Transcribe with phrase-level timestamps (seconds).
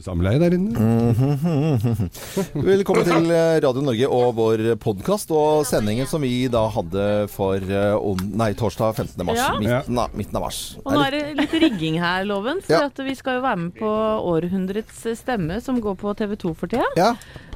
[0.00, 0.72] Samleie der inne.
[2.64, 7.60] Velkommen til eh, Radio Norge og vår podkast og sendingen som vi da hadde for
[7.60, 9.20] eh, nei, torsdag 15.
[9.28, 9.42] mars.
[9.42, 9.50] Ja.
[9.60, 10.60] Midten, av, midten av mars.
[10.86, 12.62] Og nå er det litt rigging her, Loven.
[12.64, 12.86] For Ja.
[12.88, 13.92] at vi skal jo være med på
[14.32, 16.88] Århundrets stemme, som går på TV 2 for tida.
[16.96, 17.12] Ja.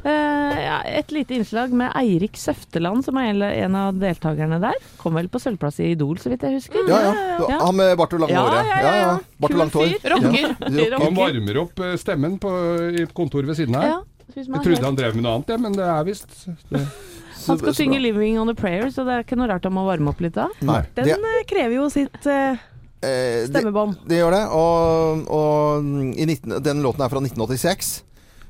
[0.07, 4.75] Eh, ja, et lite innslag med Eirik Søfteland, som er en- av deltakerne der.
[5.01, 6.87] Kom vel på sølvplass i Idol, så vidt jeg husker.
[6.89, 7.15] Ja, ja.
[7.51, 7.59] Ja.
[7.65, 9.19] Han med bart og lange Ja, ja, ja, ja.
[9.41, 9.87] Bart og Kul langt hår.
[10.05, 10.99] Ja.
[11.05, 12.53] Han varmer opp eh, stemmen på,
[12.95, 13.89] i kontoret ved siden her.
[13.89, 14.01] Ja,
[14.37, 16.47] Jeg trodde han drev med noe annet, ja, men det er visst.
[17.47, 19.85] Han skal synge 'Living on a Prayer', så det er ikke noe rart han må
[19.87, 20.49] varme opp litt da.
[20.63, 22.57] Nei, Den det, eh, krever jo sitt uh,
[23.47, 23.95] Stemmebånd.
[24.03, 24.45] det, det gjør det.
[24.51, 25.85] Og, og
[26.19, 28.03] i 19, den låten er fra 1986.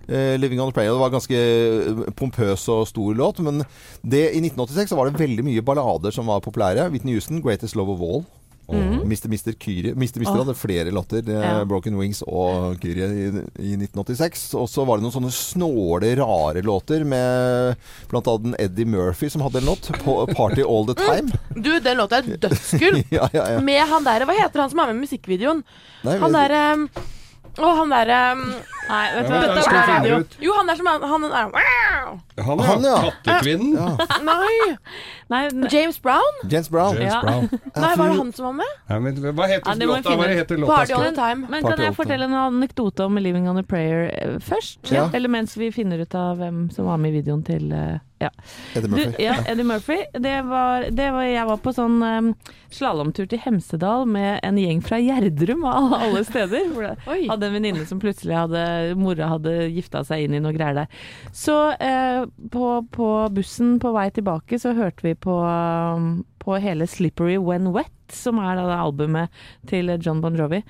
[0.09, 3.39] Eh, 'Living on a Prayer' det var en ganske pompøs og stor låt.
[3.43, 3.65] Men
[4.03, 6.91] det, i 1986 så var det veldig mye ballader som var populære.
[6.93, 8.25] Whitney Houston, 'Greatest Love of All'.
[8.67, 9.29] Mr.
[9.31, 9.53] Mr.
[9.63, 10.19] Kyrie Mr.
[10.19, 10.27] Mr.
[10.33, 10.37] Oh.
[10.43, 11.23] hadde flere låter.
[11.29, 11.65] eh, Ja.
[11.65, 13.27] 'Broken Wings' og Kyrie i,
[13.63, 14.55] i 1986.
[14.55, 17.77] Og så var det noen sånne snåle, rare låter med
[18.11, 19.87] blant annet Eddie Murphy som hadde en låt.
[20.03, 21.31] på 'Party All The Time'.
[21.63, 23.05] Du, den låta er dødskul.
[23.11, 23.61] ja, ja, ja.
[23.61, 25.63] Med han der Hva heter han som er med i musikkvideoen?
[26.05, 26.89] Nei, Han derre um,
[27.57, 28.47] Å, han derre um,
[28.87, 29.43] Nei, vet du hva.
[29.49, 30.23] Dette er radio.
[30.45, 32.89] Jo, han der som er Han er Han, Han, ja.
[33.05, 33.13] ja.
[33.25, 33.75] Kattekvinnen.
[33.75, 34.07] ja.
[34.23, 34.77] Nei.
[35.29, 36.35] Nei, James Brown?
[36.51, 36.95] James Brown.
[36.97, 37.21] James Ja.
[37.23, 37.49] Brown.
[37.75, 38.75] Nei, var det han som var med?
[38.89, 40.17] Ja, men, hva heter Ja, låta?
[40.17, 40.73] Hva heter låta?
[40.77, 41.47] Party on time.
[41.51, 44.93] Men Party kan jeg fortelle en anekdote om 'Living on a Prayer' eh, først?
[44.93, 45.09] Ja.
[45.15, 48.31] Eller mens vi finner ut av hvem som var med i videoen til eh, ja.
[48.75, 49.25] Eddie Du, Murphy.
[49.25, 49.99] ja, Eddie Murphy.
[50.13, 52.31] Det var, det var, jeg var på sånn um,
[52.73, 56.71] slalåmtur til Hemsedal med en gjeng fra Gjerdrum av alle steder.
[56.73, 60.55] Hvor jeg hadde en venninne som plutselig hadde Mora hadde gifta seg inn i noe
[60.57, 60.89] greier der.
[61.37, 65.37] Så eh, på, på bussen på vei tilbake så hørte vi på,
[66.43, 67.93] på hele 'Slippery When Wet'.
[68.13, 70.61] Som er da det albumet til John Bon Jovi.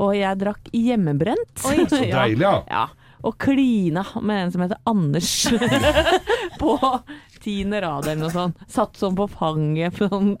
[0.00, 1.64] Og jeg drakk hjemmebrent.
[1.68, 1.82] Oi.
[1.84, 2.62] Så deilig, ja.
[2.70, 2.86] Ja,
[3.26, 5.30] og klina med en som heter Anders
[6.60, 6.76] på
[7.42, 8.62] tiende rad eller noe sånt.
[8.70, 10.32] Satt sånn på fanget på sånn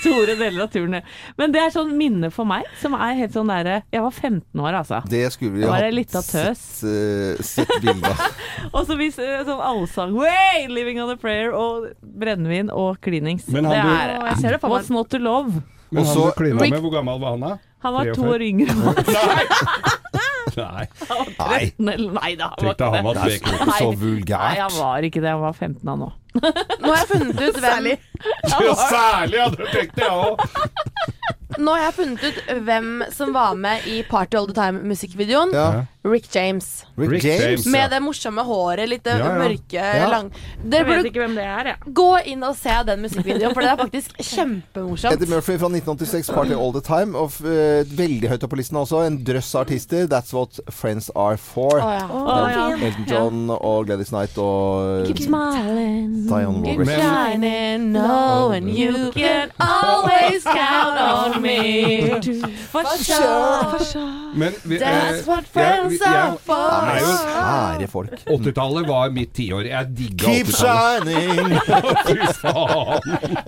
[0.00, 0.98] store deler av turen.
[1.38, 4.62] Men det er sånn minne for meg, som er helt sånn derre Jeg var 15
[4.62, 5.02] år, altså.
[5.10, 6.62] Det skulle vi ha hatt lita tøs.
[6.80, 8.24] sett, uh, sett bilde av.
[8.74, 10.66] Og så hvis eh, sånn allsang Way!
[10.70, 13.46] 'Living on a Prayer' og brennevin og klinings.
[13.52, 14.82] Men han det er Å, jeg ser det for meg.
[14.82, 15.62] What's not to love?
[15.92, 17.56] Men Også, han så- du klina med, hvor gammel var han da?
[17.82, 18.72] Han var to år yngre.
[20.60, 20.86] Nei.
[21.78, 25.06] Nei, Eller, nei da, han var Tenkte han var det ikke så Nei, han var
[25.08, 25.30] ikke det.
[25.32, 26.10] Han var 15 da nå.
[26.32, 30.44] Nå har jeg funnet ut hvem Ja, særlig, ja, det tenkte jeg òg.
[31.60, 35.52] Nå har jeg funnet ut hvem som var med i Party All The Time-musikkvideoen.
[35.56, 35.66] Ja.
[36.04, 36.84] Rick James.
[36.96, 37.42] Rick, Rick James.
[37.42, 37.66] James.
[37.66, 39.34] Med det morsomme håret, litt Ja, ja.
[39.38, 40.08] mørke, Ja.
[40.10, 41.94] lang Jeg Dere vet burde ikke hvem det er, jeg.
[41.94, 45.12] gå inn og se den musikkvideoen, for det er faktisk kjempemorsomt.
[45.14, 47.14] Eddie Murphy fra 1986, 'Party All The Time'.
[47.16, 49.04] Og uh, veldig høyt opp på listen også.
[49.06, 50.06] En drøss artister.
[50.10, 51.78] 'That's What Friends Are For'.
[51.78, 52.06] Oh, ja.
[52.10, 52.86] oh, ja.
[52.86, 56.26] Elton John og Gladys Knight og Keep smiling.
[56.64, 62.10] Keep shining, knowing you can always count on me.
[62.72, 64.32] For sure.
[64.34, 66.38] Men vi, That's eh, what friends jeg-.
[66.48, 68.10] Ja, men folk.
[68.26, 69.66] 80-tallet var mitt tiår.
[69.68, 71.04] Jeg digga Keep 80-tallet.
[71.04, 71.52] shining!
[72.08, 73.00] Fy faen.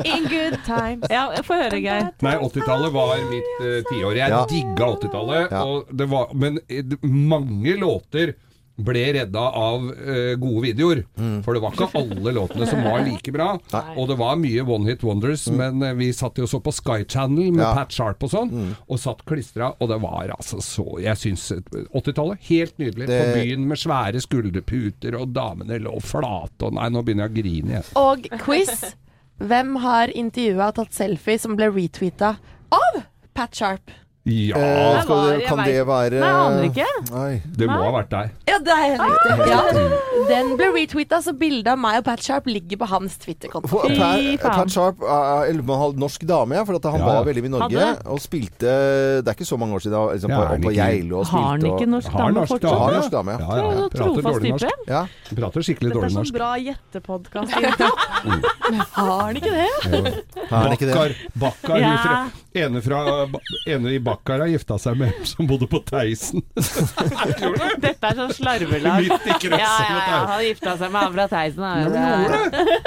[0.05, 1.07] In good times.
[1.11, 2.11] Ja, få høre, Geir.
[2.25, 4.17] Nei, 80-tallet var mitt uh, tiår.
[4.21, 4.43] Jeg Ja.
[4.51, 5.51] digga 80-tallet.
[5.51, 5.63] Ja.
[5.65, 8.35] og det var- Men eh, mange låter
[8.77, 11.03] ble redda av uh, gode videoer.
[11.45, 13.53] For det var ikke alle låtene som var like bra.
[13.95, 17.05] Og det var mye One Hit Wonders, men uh, vi satt jo så på Sky
[17.07, 17.71] Channel med Ja.
[17.77, 18.51] Pat Sharp og sånn,
[18.89, 21.63] og satt klistra, og det var altså så Jeg syns eh,
[21.95, 23.07] 80-tallet, helt nydelig.
[23.07, 27.33] Det- På byen med svære skulderputer, og damene lå flate, og nei, nå begynner jeg
[27.33, 27.91] å grine igjen.
[28.03, 28.85] Og quiz.
[29.39, 32.37] Hvem har intervjua og tatt selfie som ble retweeta
[32.75, 33.01] av
[33.35, 33.91] Pat Sharp?
[34.25, 36.87] Ja, Eh, skal var- det, kan vet- det være Nei, jeg aner ikke.
[37.13, 37.43] Nei.
[37.59, 38.31] det må ha vært deg.
[38.49, 39.49] Ja, det er helt riktig.
[39.51, 39.61] Ja.
[40.31, 43.69] Den ble retweeta, så bildet av meg og Pat Sharp ligger på hans Twitter-konto.
[43.69, 44.41] Pat.
[44.41, 47.43] Pat Sharp er eller man har norsk dame, ja, for at han Ja, var veldig
[47.45, 48.07] mye i Norge.
[48.07, 51.27] Og spilte Det er ikke så mange år siden, liksom, Ja, på, på Geilo og
[51.27, 52.79] Har han ikke norsk Har dame norsk fortsatt?
[52.79, 53.39] Har norsk dame, ja.
[53.39, 53.89] Ja, ja, ja.
[53.93, 54.67] Prater dårlig norsk.
[54.89, 55.07] ja.
[55.37, 57.53] Prater skikkelig Dette er sånn bra gjettepodkast.
[58.95, 59.69] Har han ikke det?
[60.49, 62.29] Bakkar, Bakkar Ja.
[62.55, 63.27] ene, fra,
[63.69, 66.43] ene i Bakkar har gifta seg med en som bodde på Theisen.
[66.55, 67.81] Det?
[67.83, 69.03] Dette er sånn slarvelag.
[69.09, 70.21] Midt i krøsset Ja, ja, ja.
[70.33, 71.63] Han gifta seg med han fra Theisen.
[71.63, 71.93] Ja, han.
[71.93, 72.81] men gjorde det?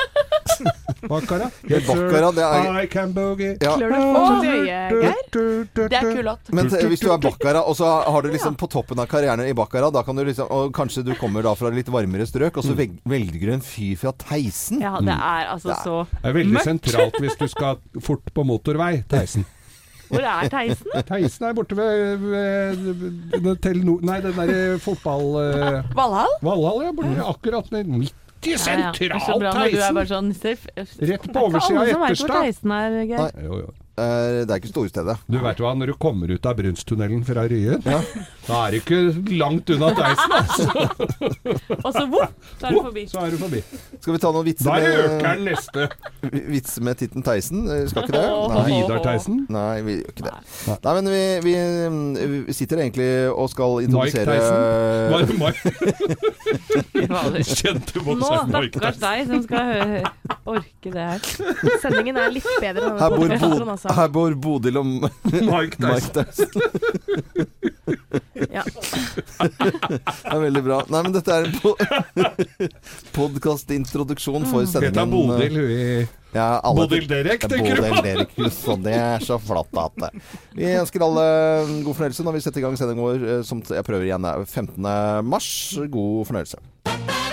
[1.07, 1.49] Bakkar, ja.
[1.69, 3.57] Men det er- I can boogie.
[3.61, 3.75] Ja.
[3.77, 5.67] Klør du fortsatt i øyet, Geir?
[5.89, 6.49] Det er kul låt.
[6.51, 9.53] Men hvis du er bakkara, og så har du liksom på toppen av karrieren i
[9.53, 12.63] bakkara, da kan du liksom Og kanskje du kommer da fra litt varmere strøk, og
[12.63, 14.81] så velger du en fyr fra Theisen?
[14.81, 19.03] Ja, det er altså så Det er veldig sentralt hvis du skal fort på motorvei,
[19.07, 19.45] Theisen.
[20.09, 20.93] Hvor er Theisen?
[21.07, 25.33] Theisen er borte ved, ved, ved Telenor Nei, den derre fotball...
[25.35, 26.37] Uh, Valhall?
[26.45, 26.93] Valhall, ja.
[26.95, 28.91] Borte, akkurat ned midt i Ja, ja.
[28.93, 30.07] Er er bare Theisen!
[30.13, 32.39] sånn Rett på oversida av Det er ikke alle som vet hvor Etterstad.
[32.45, 33.67] Theisen er, Geir.
[33.97, 34.03] Jo.
[34.03, 35.15] Eh, det er ikke storstedet.
[35.27, 38.99] Du vet hva, når du kommer ut av Brunstunnelen fra Ryen, da er det ikke
[39.39, 40.67] langt unna Theisen, altså.
[41.81, 43.03] Og så voff, Så er du forbi.
[43.09, 43.61] Så er du forbi.
[43.97, 45.87] Skal vi ta noen vitser Da er det Økeren neste.
[46.53, 47.65] vitser med titten Theisen?
[47.73, 48.25] Eh, Skal ikke det?
[48.53, 48.63] Nei.
[48.69, 49.41] Vidar Theisen.
[49.53, 50.35] Nei, vi gjør ikke det.
[50.85, 51.55] Nei, men vi, vi,
[52.47, 54.37] vi sitter egentlig og skal introdusere
[55.09, 55.57] Mike?
[55.73, 55.87] Theisen.
[57.47, 59.65] Kjente Nå, vokseren Mike stakkars deg som skal
[60.47, 61.19] orke det her.
[61.83, 64.01] Sendingen er litt bedre enn Her bor, podcasten, Bod altså.
[64.01, 65.77] her bor Bodil og Mike.
[66.13, 66.61] Tyson.
[68.51, 68.63] Ja.
[68.67, 70.81] Det er veldig bra.
[70.91, 71.73] Nei, men dette er en po
[73.17, 74.93] podkastintroduksjon for sendingen.
[74.93, 77.87] Dette er Bodil, hun i Ja, Bodil Derek, tenker du på?
[77.87, 78.35] Bodil Derek,
[78.67, 80.11] og det er så flatt at det
[80.57, 81.27] Vi ønsker alle
[81.85, 84.43] god fornøyelse når vi setter i gang sendingen vår, eh, som jeg prøver igjen er
[84.45, 84.91] 15.
[85.31, 85.49] mars.
[85.87, 87.26] God fornøyelse.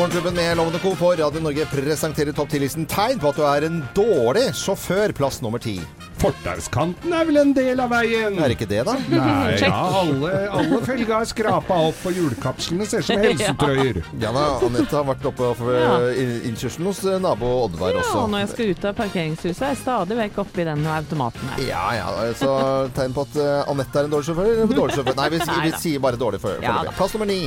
[0.00, 0.94] Morgenklubben med Lovende Co.
[0.96, 5.12] på Radio Norge presenterer topp 10-listen tegn på at du er en dårlig sjåfør.
[5.12, 5.74] Plass nummer ti.
[6.20, 8.36] Fortauskanten er vel en del av veien?
[8.38, 8.94] Er det ikke det, da?
[9.08, 9.70] Nei, ja,
[10.00, 14.00] alle, alle felga er skrapa opp, og hjulkapslene ser ut som helsetrøyer.
[14.20, 15.94] Ja da, Anette har vært oppe Ja.
[16.12, 18.26] eh, innkjørselen hos eh, nabo Oddvar Ja, også.
[18.32, 21.64] når jeg skal ut av parkeringshuset, er jeg stadig vekk oppi den automaten her.
[21.70, 22.08] Ja, ja,
[22.38, 22.54] så
[22.96, 24.50] tegn på at uh, Anette er en dårlig sjåfør?
[24.54, 25.16] eller Dårlig sjåfør?
[25.20, 26.82] Nei, vi, vi vi sier bare dårlig for, Ja.
[26.96, 27.46] Plass nummer ni.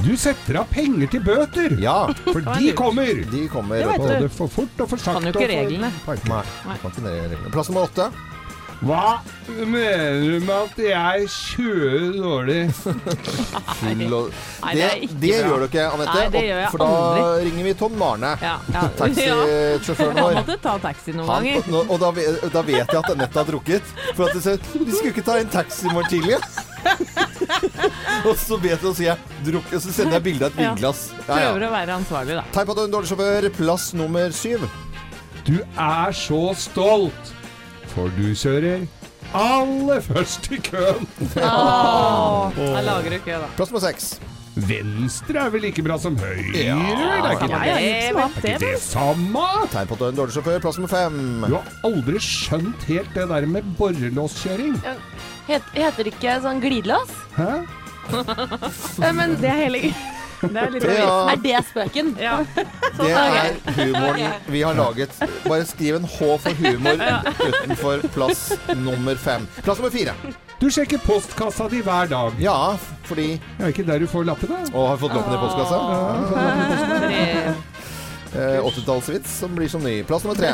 [0.00, 3.10] Du setter av penger til bøter, Ja, for de kommer.
[3.32, 3.82] de kommer.
[3.82, 5.18] Det vet Både for fort og for sakte.
[5.18, 5.90] Kan jo ikke reglene.
[6.30, 7.50] Nei, kan reglene.
[7.52, 7.99] Plass nummer åtte.
[8.80, 9.18] Hva
[9.68, 12.60] mener du med at jeg kjører dårlig?
[13.80, 14.30] Full og
[14.62, 16.14] Nei, Det, det det gjør du ikke, Anette.
[16.14, 17.42] Nei, det gjør jeg for da aldri.
[17.50, 18.30] ringer vi Tom Marne.
[18.40, 18.84] Ja, ja.
[19.02, 21.68] Taxisjåføren Han måtte ta taxi noen Han, ganger.
[21.76, 23.92] og, og da, da vet jeg at Anette har drukket.
[24.16, 24.54] For at de
[24.86, 26.38] De skulle ikke ta en taxi i morgen tidlig.
[28.28, 29.18] og så vet jeg, og så sier jeg
[29.50, 31.02] drukket, og så sender jeg bilde av et vinglass.
[31.18, 31.34] Ja, ja.
[31.50, 32.46] Prøver å være ansvarlig, da.
[32.56, 33.50] Tegn på at du er en dårlig sjåfør.
[33.60, 34.64] Plass nummer syv.
[35.44, 37.34] Du er så stolt,
[37.94, 38.86] for du kjører
[39.36, 41.06] aller først i køen.
[41.38, 43.48] Åh, jeg lager ikke kø, da.
[43.58, 44.12] Plass nummer seks.
[44.56, 46.50] Venstre er vel like bra som høyre?
[46.58, 46.74] Ja.
[46.74, 49.44] det Er ikke det, det er ikke det samme?
[49.70, 50.58] Tegn på at du er en dårlig sjåfør.
[50.64, 51.20] Plass nummer fem.
[51.46, 54.80] Du har aldri skjønt helt det der med borrelåskjøring.
[55.50, 57.14] Het, heter det ikke sånn glidelås?
[57.38, 57.62] Hæ?
[59.14, 59.92] Men Det er hele
[60.40, 62.12] Det er litt Ja, er det spøken?
[62.20, 62.38] Ja.
[63.00, 65.12] det er humoren vi har laget.
[65.46, 66.96] Bare skriv en H for humor
[67.40, 68.46] utenfor plass
[68.76, 69.46] nummer fem.
[69.62, 70.14] Plass nummer fire.
[70.60, 72.34] Du sjekker postkassa di hver dag.
[72.40, 72.76] Ja,
[73.08, 74.58] fordi Er ikke der du får lappene?
[74.74, 75.78] Og har fått lappene i postkassa.
[77.08, 77.56] Det-
[78.30, 80.04] Eh, 80-tallsvits som blir som ny.
[80.06, 80.52] Plass nummer tre.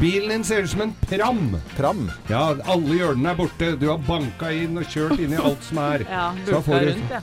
[0.00, 1.54] Bilen din ser ut som en pram.
[1.76, 2.10] Pram.
[2.28, 3.70] Ja, alle hjørnene er borte.
[3.80, 6.04] Du har banka inn og kjørt inn i alt som er.
[6.04, 7.20] Ja, Så bulka får du- rundt, ja.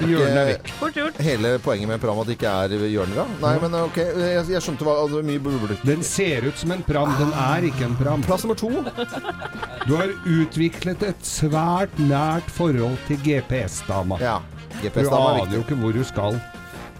[0.00, 0.70] Så vekk.
[0.80, 1.20] Fort gjort.
[1.24, 3.26] Hele poenget med pram at det ikke er hjørner, da?
[3.44, 5.84] Nei, men ok, jeg, jeg skjønte hva altså, mye bulk.
[5.86, 7.12] Den ser ut som en pram.
[7.20, 8.24] Den er ikke en pram.
[8.26, 8.72] Plass nummer to.
[9.88, 14.18] Du har utviklet et svært nært forhold til GPS-dama.
[14.22, 14.38] Ja.
[14.82, 15.48] GPS-dama er viktig.
[15.48, 16.36] Du aner jo ikke hvor du skal.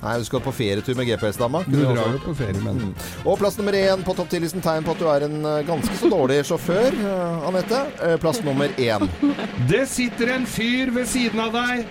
[0.01, 1.61] Nei, du skal på ferietur med GPS-dama.
[1.69, 2.95] Du drar jo på ferie, men Mm.
[3.29, 5.93] Og plass nummer én på topp 10-listen tegn på at du er en eh, ganske
[6.01, 7.83] så dårlig sjåfør, eh, Anette.
[8.07, 9.05] Eh, Plass nummer én.
[9.71, 11.85] Det sitter en fyr ved siden av deg,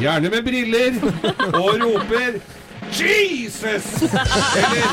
[0.00, 0.92] gjerne med briller,
[1.54, 2.40] og roper
[2.90, 3.84] Jesus!
[4.02, 4.86] Eller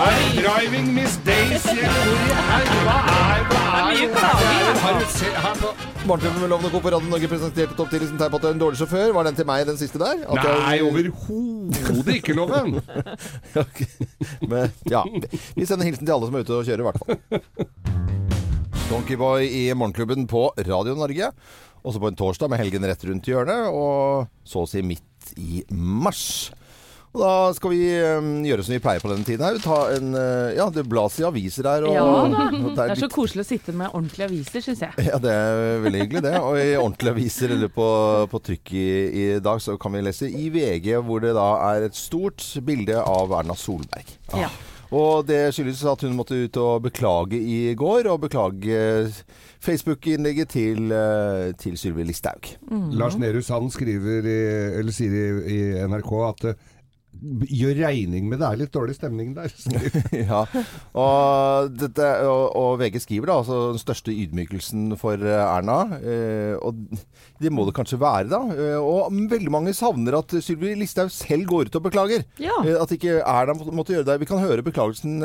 [0.00, 2.96] Er det 'Driving Miss Daisy', eller hvor i hel- Hva
[3.34, 5.68] er hva er Det Har du se her på
[6.06, 6.78] Morgenklubben med Lovende Co.
[6.80, 9.12] på Radio Norge presenterte topp 10-listen tegn på at du er en dårlig sjåfør.
[9.12, 10.24] Var den til meg, den siste der?
[10.26, 12.80] At jeg- Nei, overhodet ikke, Loven.
[13.64, 13.86] okay.
[14.48, 15.02] Men, ja.
[15.56, 17.18] Vi sender hilsen til alle som er ute og kjører, i hvert fall.
[18.90, 21.30] Donkeyboy i Morgenklubben på Radio Norge.
[21.82, 25.62] Også på en torsdag med helgen rett rundt hjørnet, og så å si midt i
[25.72, 26.50] mars.
[27.10, 29.56] Og da skal vi eh, gjøre som vi pleier på denne tiden her.
[29.64, 31.86] Ta en eh, Ja, det blas i aviser her.
[31.88, 32.44] Og, Ja da.
[32.76, 35.08] Det er så koselig å sitte med ordentlige aviser, syns jeg.
[35.08, 36.34] ja, det er veldig hyggelig det.
[36.38, 37.88] Og i ordentlige aviser eller på,
[38.30, 41.88] på trykk i, i dag så kan vi lese i VG hvor det da er
[41.88, 44.14] et stort bilde av Erna Solberg.
[44.38, 44.52] Ja.
[44.94, 48.78] Og det skyldes at hun måtte ut og beklage i går, og beklage
[49.60, 52.54] Facebook-innlegget til, eh, til Sylvi Listhaug.
[52.96, 54.38] Lars Nehru Sand skriver i,
[54.80, 56.68] eller sier i, i NRK at eh,
[57.20, 59.52] gjør regning med det er litt dårlig stemning der.
[60.30, 60.42] ja.
[60.96, 65.80] Og, dette, og, og VG skriver da altså den største ydmykelsen for eh, Erna.
[66.00, 66.78] Eh, og
[67.42, 68.40] det må det kanskje være, da.
[68.54, 72.24] Eh, og veldig mange savner at Sylvi Listhaug selv går ut og beklager.
[72.40, 72.60] Ja.
[72.64, 74.20] Eh, at ikke Erna måtte gjøre det.
[74.22, 75.20] Vi kan høre beklagelsen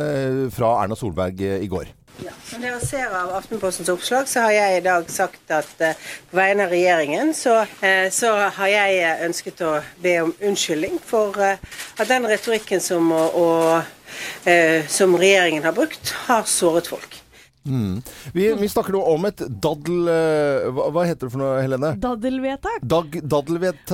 [0.56, 1.94] fra Erna Solberg i går.
[2.24, 2.32] Ja.
[2.46, 5.98] Som dere ser av Aftenpostens oppslag, så har jeg i dag sagt at eh,
[6.30, 10.96] på vegne av regjeringen så, eh, så har jeg eh, ønsket å be om unnskyldning
[11.04, 14.48] for at den retorikken som, og, og,
[14.92, 17.20] som regjeringen har brukt, har såret folk.
[17.66, 20.08] Vi, vi snakker nå om et daddel...
[20.12, 21.94] eh, hva, hva heter det for noe, Helene?
[22.02, 22.84] Daddelvedtak.
[22.86, 23.18] Dag,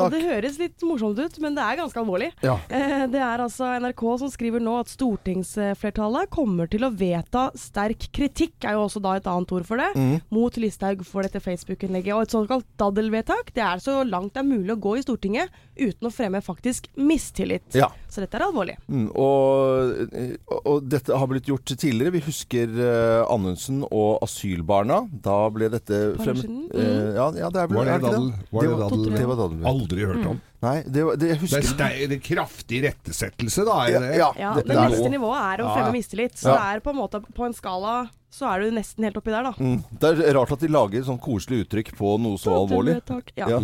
[0.06, 2.32] Og det høres litt morsomt ut, men det er ganske alvorlig.
[2.44, 2.58] Ja.
[2.70, 8.10] Eh, Det er altså NRK som skriver nå at stortingsflertallet kommer til å vedta sterk
[8.16, 10.22] kritikk, er jo også da et annet ord for det, Mm.
[10.32, 12.14] mot Listhaug for dette Facebook-innlegget.
[12.16, 15.50] Og et såkalt daddelvedtak, det er så langt det er mulig å gå i Stortinget
[15.78, 17.64] uten å fremme faktisk mistillit.
[17.76, 17.90] Ja.
[18.10, 18.76] Så dette er alvorlig.
[18.88, 20.08] Mm, og,
[20.52, 22.12] og, og dette har blitt gjort tidligere.
[22.18, 23.28] Vi husker uh,
[23.62, 25.02] Anundsen og asylbarna.
[25.22, 26.38] Da ble dette Par år frem...
[26.42, 26.62] siden.
[26.74, 28.32] eh, ja, ja, det er vel Var det det, daddel?
[28.52, 29.12] Var det daddel?
[29.16, 29.66] Det var daddel.
[29.66, 30.42] Aldri hørt om.
[30.62, 33.78] Nei, det, det jeg Det er, husker det er kraftig rettesettelse, da.
[33.90, 34.16] Er det?
[34.20, 35.76] Ja, Ja, det, det, er neste nivået er å Ja.
[35.76, 36.38] fremme mistillit.
[36.38, 36.58] Så Ja.
[36.58, 39.44] det er på en måte på en skala så er du nesten helt oppi der,
[39.44, 39.52] da.
[39.60, 42.96] Mm, det er rart at de lager sånn koselig uttrykk på noe så alvorlig.
[43.36, 43.50] Ja.
[43.52, 43.58] Ja.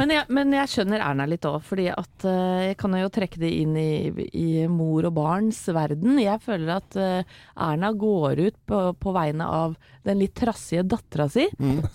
[0.00, 3.42] Men jeg, men jeg skjønner Erna litt òg, fordi at eh, jeg kan jo trekke
[3.42, 3.90] det inn i,
[4.32, 6.16] i mor og barns verden.
[6.22, 7.36] Jeg føler at uh,
[7.68, 9.76] Erna går ut på, på vegne av
[10.08, 11.44] den litt trassige dattera si,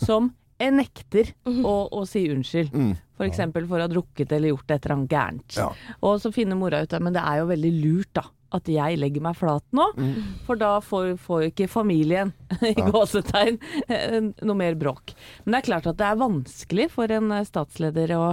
[0.05, 0.29] som
[0.63, 2.73] eh, nekter å, å si unnskyld.
[2.73, 2.93] Mm.
[3.17, 3.41] F.eks.
[3.43, 5.57] For, for å ha drukket eller gjort et eller annet gærent.
[5.57, 5.67] Ja.
[6.01, 8.99] Og så finner mora ut at men det er jo veldig lurt da at jeg
[9.01, 9.87] legger meg flat nå,
[10.45, 12.33] for da får, får ikke familien
[12.69, 15.15] i gåsetegn eh, noe mer bråk.
[15.43, 18.27] Men det er klart at det er vanskelig for en eh, statsleder å,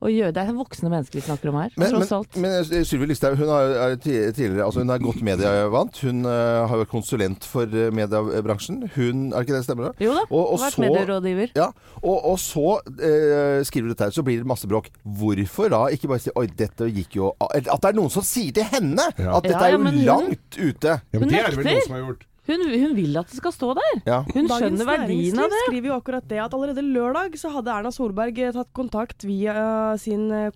[0.00, 2.36] å gjøre Det er voksne mennesker vi snakker om her, Men, tross alt.
[2.36, 5.98] men, men eh, Sylvi Listhaug hun er, er tidligere Altså hun er godt medievant.
[6.04, 8.80] Hun uh, har vært konsulent for eh, mediebransjen.
[8.96, 9.90] Hun Er ikke det stemmer?
[9.90, 10.04] da?
[10.06, 11.52] Jo da, Og- og vært så- medierådgiver.
[11.56, 11.68] Ja,
[12.02, 14.88] og, og så uh, skriver du dette her, så blir det masse bråk.
[15.04, 18.52] Hvorfor da ikke bare si Oi, dette gikk jo At det er noen som sier
[18.56, 19.36] til henne Ja.
[19.36, 20.96] at dette Ja, er jo hun- langt ute.
[21.12, 22.26] Ja, men det er det vel noen som har gjort.
[22.50, 24.00] Hun, hun vil at det skal stå der.
[24.08, 24.20] Ja.
[24.26, 25.62] Hun skjønner verdien av det.
[25.68, 29.54] skriver jo akkurat det at allerede lørdag så hadde Erna Solberg eh, tatt kontakt via
[29.54, 30.50] eh, sin uh,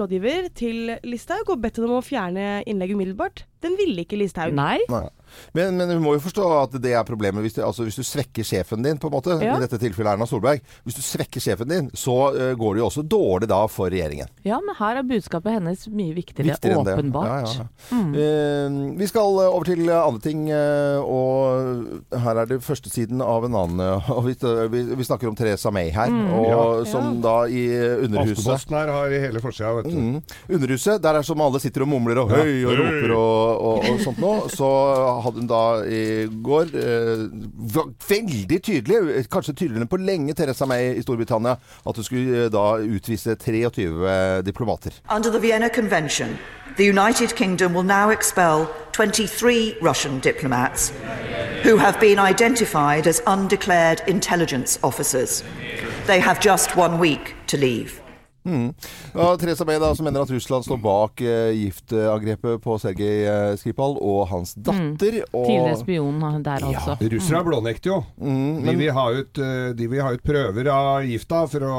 [0.00, 3.44] rådgiver til Listhaug og bedt henne om å fjerne innlegget umiddelbart.
[3.64, 4.54] Den ville ikke Listhaug.
[4.56, 4.78] Nei.
[4.92, 5.06] Nei.
[5.52, 8.04] Men, men hun må jo forstå at det er problemet hvis, du, altså hvis du
[8.06, 9.36] svekker sjefen din, på en måte.
[9.42, 9.56] Ja.
[9.56, 10.62] I dette tilfellet Erna Solberg.
[10.86, 14.30] Hvis du svekker sjefen din, så uh, går det jo også dårlig da for regjeringen.
[14.46, 16.54] Ja, men her er budskapet hennes mye viktigere.
[16.54, 17.30] Viktigere åpenbart.
[17.30, 18.02] Ja, ja, ja.
[18.14, 23.48] Uh, vi skal eh, over til andre ting, uh, og her er det førstesiden av
[23.48, 23.82] en annen
[24.14, 24.34] og vi,
[24.72, 26.62] vi, vi snakker om Teresa May her, og, Ja.
[26.88, 27.64] som da i
[28.04, 29.96] Underhuset Aftenposten her har hele forsida, vet du.
[29.98, 30.18] Mm.
[30.56, 34.00] Underhuset, der er som alle sitter og mumler og høy og roper og, og, og
[34.02, 34.48] sånt noe.
[34.52, 34.68] Så
[35.24, 36.02] hadde hun da i
[36.44, 37.24] går eh,
[38.08, 42.52] veldig tydelig, kanskje tydeligere enn på lenge, Teresa May i Storbritannia, at hun skulle eh,
[42.52, 45.00] da utvise 23 diplomater.
[45.10, 46.38] Under the Vienna Convention,
[46.76, 50.92] the United Kingdom will now expel 23 Russian diplomats
[51.62, 55.42] who have been identified as undeclared intelligence officers.
[56.06, 58.03] They have just one week to leave.
[58.44, 63.52] Ja, Theresa May da, som mener at Russland står bak eh, giftangrepet på Sergej eh,
[63.56, 65.22] Skripal og hans datter.
[65.32, 66.96] Og, Tidligere spion der, altså.
[67.14, 67.98] Russere blånekter jo.
[68.20, 71.78] Mm, De vil, ha ut, eh, de vil ha ut prøver av gifta for å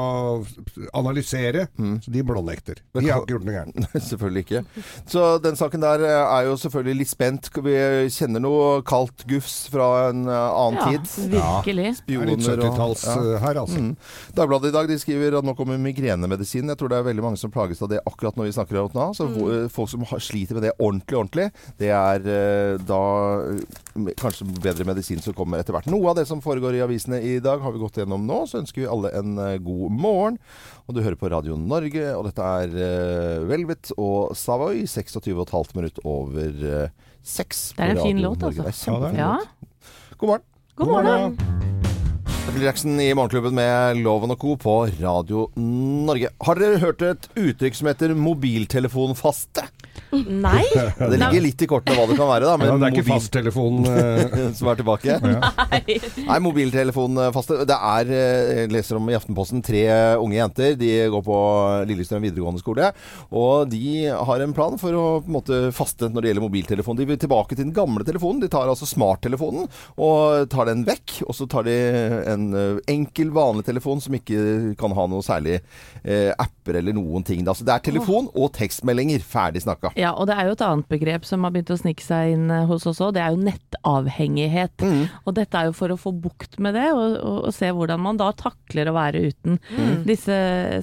[0.98, 1.68] analysere.
[1.78, 2.00] Mm.
[2.02, 2.82] Så de blånekter.
[2.98, 3.86] De har ikke gjort noe gærent.
[4.10, 4.64] Selvfølgelig ikke.
[5.14, 7.52] Så den saken der eh, er jo selvfølgelig litt spent.
[7.66, 7.76] Vi
[8.16, 11.30] kjenner noe kaldt gufs fra en annen Ja, tid.
[11.36, 11.38] virkelig.
[11.38, 13.38] Ja, litt Spioner og- 70-talls ja.
[13.46, 13.78] her, altså.
[13.86, 13.94] Mm.
[14.36, 16.55] Dagbladet i dag de skriver at nå kommer migrenemedisin.
[16.64, 18.88] Jeg tror det er veldig mange som plages av det akkurat når vi snakker om
[18.92, 19.08] det nå.
[19.16, 19.68] Så mm.
[19.72, 21.48] folk som har, sliter med det ordentlig, ordentlig,
[21.80, 23.02] det er eh, da
[23.52, 25.90] eh, kanskje bedre medisin som kommer etter hvert.
[25.92, 28.42] Noe av det som foregår i avisene i dag har vi gått gjennom nå.
[28.48, 30.40] Så ønsker vi alle en eh, god morgen.
[30.86, 34.84] Og du hører på Radio Norge, og dette er eh, Velvet og Savoy.
[34.86, 37.72] 26,5 minutt over eh, seks.
[37.76, 38.62] Det er en fin låt, altså.
[38.62, 39.32] Det er kjempefin Ja.
[39.40, 39.72] låt.
[40.18, 40.46] God morgen.
[40.76, 41.75] God morgen.
[42.46, 44.52] Michael Jackson i Morgenklubben med Loven og Co.
[44.54, 46.28] på Radio Norge.
[46.46, 49.64] Har dere hørt et uttrykk som heter mobiltelefonfaste?
[50.12, 50.62] Nei.
[50.98, 52.68] Det ligger litt i kortene hva det kan være, da.
[52.68, 55.16] Ja, det er ikke mobil- fasttelefon eh, som er tilbake.
[56.26, 57.58] Nei, mobiltelefonfaste.
[57.68, 59.82] Det er, eh, jeg leser om i Aftenposten, tre
[60.20, 60.76] unge jenter.
[60.78, 61.38] De går på
[61.90, 62.90] Lillestrøm videregående skole.
[63.36, 66.98] Og de har en plan for å på en måte faste når det gjelder mobiltelefon.
[66.98, 68.42] De vil tilbake til den gamle telefonen.
[68.44, 71.20] De tar altså smarttelefonen og tar den vekk.
[71.26, 71.76] Og så tar de
[72.32, 75.58] en eh, enkel, vanlig telefon som ikke kan ha noe særlig
[76.04, 77.44] eh, apper eller noen ting.
[77.46, 77.54] Da.
[77.56, 79.24] Så det er telefon og tekstmeldinger.
[79.26, 79.92] Ferdig snakka.
[79.96, 82.50] Ja, og det er jo et annet begrep som har begynt å snike seg inn
[82.52, 83.14] eh, hos oss òg.
[83.16, 84.84] Det er jo nettavhengighet.
[85.24, 88.02] Og dette er jo for å få bukt med det, og, og, og se hvordan
[88.04, 89.58] man da takler å være uten
[90.06, 90.36] disse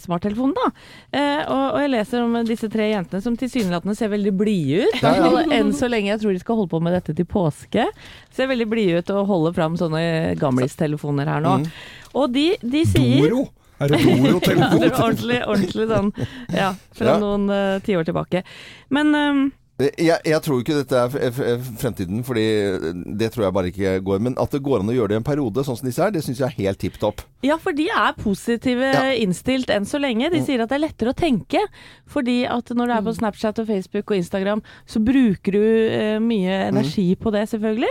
[0.04, 0.86] smarttelefonene, da.
[1.14, 5.02] Eh, og, og jeg leser om disse tre jentene som tilsynelatende ser veldig blide ut.
[5.04, 5.48] Ja, ja.
[5.60, 6.10] enn så lenge.
[6.14, 7.90] Jeg tror de skal holde på med dette til påske.
[8.34, 10.06] Ser veldig blide ut og holder fram sånne
[10.42, 11.60] gamlistelefoner her nå.
[12.14, 13.48] Og de, de sier Doro!
[13.80, 14.84] Er det Doro-telefon?
[15.06, 16.12] ordentlig, ordentlig sånn
[16.54, 17.18] ja, fra Ja.
[17.22, 18.44] noen uh, tiår tilbake.
[18.94, 19.44] Men ehm,
[19.98, 22.44] Jeg, jeg tror ikke dette er fremtiden, fordi
[23.20, 24.22] det tror jeg bare ikke går.
[24.24, 26.12] Men at det går an å gjøre det i en periode, sånn som disse her,
[26.16, 27.24] det syns jeg er helt tipp topp.
[27.44, 29.02] Ja, for de er positive Ja.
[29.14, 29.24] Mm.
[29.28, 30.30] innstilt enn så lenge.
[30.32, 31.60] De sier at det er lettere å tenke.
[32.08, 36.20] Fordi at når du er på Snapchat og Facebook og Instagram, så bruker du eh,
[36.20, 36.78] mye Mm.
[36.78, 37.90] energi på det, selvfølgelig.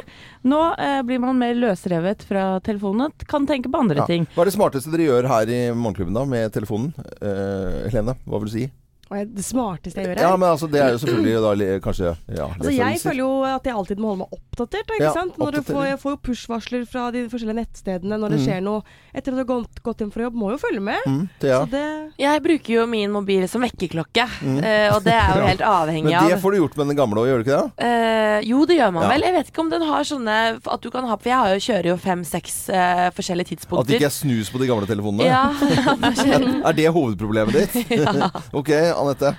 [0.49, 4.07] Nå eh, blir man mer løsrevet fra telefonen og kan tenke på andre Ja.
[4.07, 4.27] ting.
[4.35, 6.95] Hva er det smarteste dere gjør her i Morgenklubben da, med telefonen?
[7.21, 8.71] Eh, Helene, hva vil du si?
[9.15, 12.47] Jeg- Det smarteste jeg gjør Ja, men altså, det er jo selvfølgelig da kanskje ja,
[12.59, 14.87] Altså, jeg føler jo at jeg alltid må holde meg oppdatert.
[14.93, 15.37] Ikke Ja, sant?
[15.39, 18.47] Når du får, jeg får jo push-varsler fra de forskjellige nettstedene når det Mm.
[18.47, 18.83] skjer noe.
[19.15, 21.01] Etter at du har gått, gått hjem fra jobb, må jo følge med.
[21.07, 21.61] Mm, Thea.
[21.67, 24.59] Så det Jeg bruker jo min mobil som vekkerklokke, mm.
[24.95, 27.17] og det er jo helt avhengig av Men det får du gjort med den gamle
[27.21, 27.71] òg, gjør du ikke det?
[27.83, 29.09] Uh, jo, det gjør man Ja.
[29.09, 29.21] vel.
[29.23, 31.61] Jeg vet ikke om den har sånne At du kan ha For jeg har jo,
[31.61, 35.27] kjører jo fem-seks uh, forskjellige At det ikke er snus på de gamle telefonene?
[35.27, 35.53] Ja.
[36.69, 37.91] Er det hovedproblemet ditt?
[37.91, 38.31] ja.
[38.53, 38.71] ok,
[39.03, 39.37] Anette.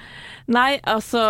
[0.51, 1.21] Nei, altså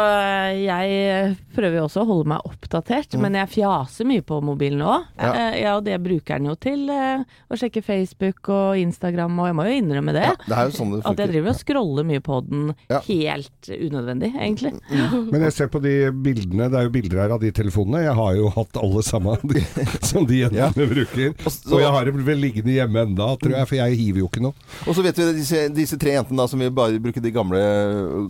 [0.58, 4.94] jeg prøver jo også å holde meg oppdatert, men jeg fjaser mye på mobilen nå.
[5.14, 5.20] Mm.
[5.22, 5.32] Ja.
[5.34, 7.22] Eh, ja, og det bruker den jo til eh,
[7.54, 10.24] å sjekke Facebook og Instagram, og jeg må jo innrømme det.
[10.32, 13.00] Ja, det er jo sånn det At jeg driver og scroller mye på den Ja.
[13.06, 14.74] helt unødvendig, egentlig.
[14.90, 15.94] Men jeg ser på de
[16.26, 18.02] bildene, det er jo bilder her av de telefonene.
[18.08, 19.62] Jeg har jo hatt alle sammen de,
[20.10, 21.36] som de jentene bruker.
[21.46, 24.24] Og så- Og jeg har det vel liggende hjemme enda, tror jeg, for jeg hiver
[24.24, 24.54] jo ikke noe.
[24.88, 27.62] Og så vet vi disse, disse tre jentene da, som vil bare bruke de gamle,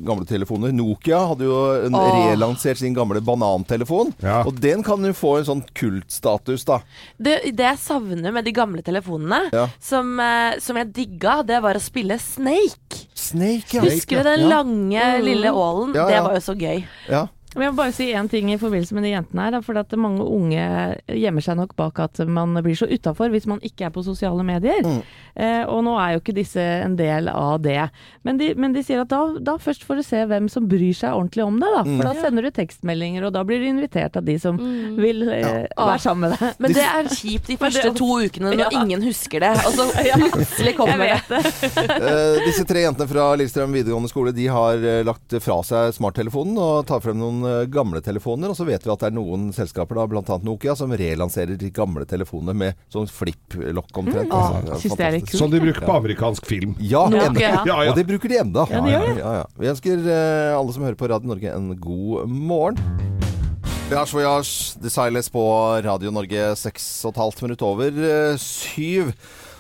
[0.03, 0.72] gamle telefoner.
[0.73, 2.17] Nokia hadde jo en Åh.
[2.31, 4.13] relansert sin gamle banantelefon.
[4.23, 4.41] Ja.
[4.47, 6.79] Og den kan jo få en sånn kultstatus, da.
[7.17, 9.67] Det, det jeg savner med de gamle telefonene, Ja.
[9.79, 13.05] som, eh, som jeg digga, det var å spille Snake.
[13.13, 13.85] Snake, ja.
[13.85, 14.49] Husker du den ja.
[14.57, 15.93] lange, lille ålen?
[15.95, 16.83] Ja, Det var jo så gøy.
[17.09, 17.27] Ja.
[17.55, 19.57] Men jeg vil bare si én ting i forbindelse med de jentene her.
[19.65, 20.63] For at mange unge
[21.07, 24.43] gjemmer seg nok bak at man blir så utafor hvis man ikke er på sosiale
[24.47, 24.81] medier.
[24.85, 25.01] Mm.
[25.35, 27.89] Eh, og nå er jo ikke disse en del av det.
[28.25, 30.93] Men de, men de sier at da, da først får du se hvem som bryr
[30.97, 31.69] seg ordentlig om det.
[31.77, 31.83] da.
[31.87, 31.95] Mm.
[31.99, 34.57] For da sender du tekstmeldinger, og da blir du invitert av de som
[34.97, 36.57] vil eh, være sammen med deg.
[36.63, 38.69] Men det er kjipt de første to ukene når Ja.
[38.83, 39.87] ingen husker det, og så
[40.33, 41.41] plutselig kommer det.
[41.91, 46.57] uh, disse tre jentene fra Lillestrøm videregående skole De har eh, lagt fra seg smarttelefonen
[46.61, 48.51] og tar frem noen eh, gamle telefoner.
[48.53, 50.37] Og så vet vi at det er noen selskaper, da, bl.a.
[50.43, 54.29] Nokia, som relanserer de gamle telefonene med sånn flip-lokk omtrent.
[54.29, 54.37] Mm.
[54.37, 55.35] Altså, det er synes det er litt.
[55.43, 56.75] Som de bruker på amerikansk film.
[56.79, 57.39] Ja, Ja, enda.
[57.67, 57.77] ja.
[57.91, 58.67] Og det bruker de enda.
[58.71, 59.17] Ja, de gjør det.
[59.21, 59.45] Ja, ja.
[59.59, 62.79] Vi ønsker eh, alle som hører på Radio Norge en god morgen.
[63.89, 65.41] Voyage Voyage, The Silence på
[65.85, 69.11] Radio Norge, seks og et halvt minutt over eh, syv.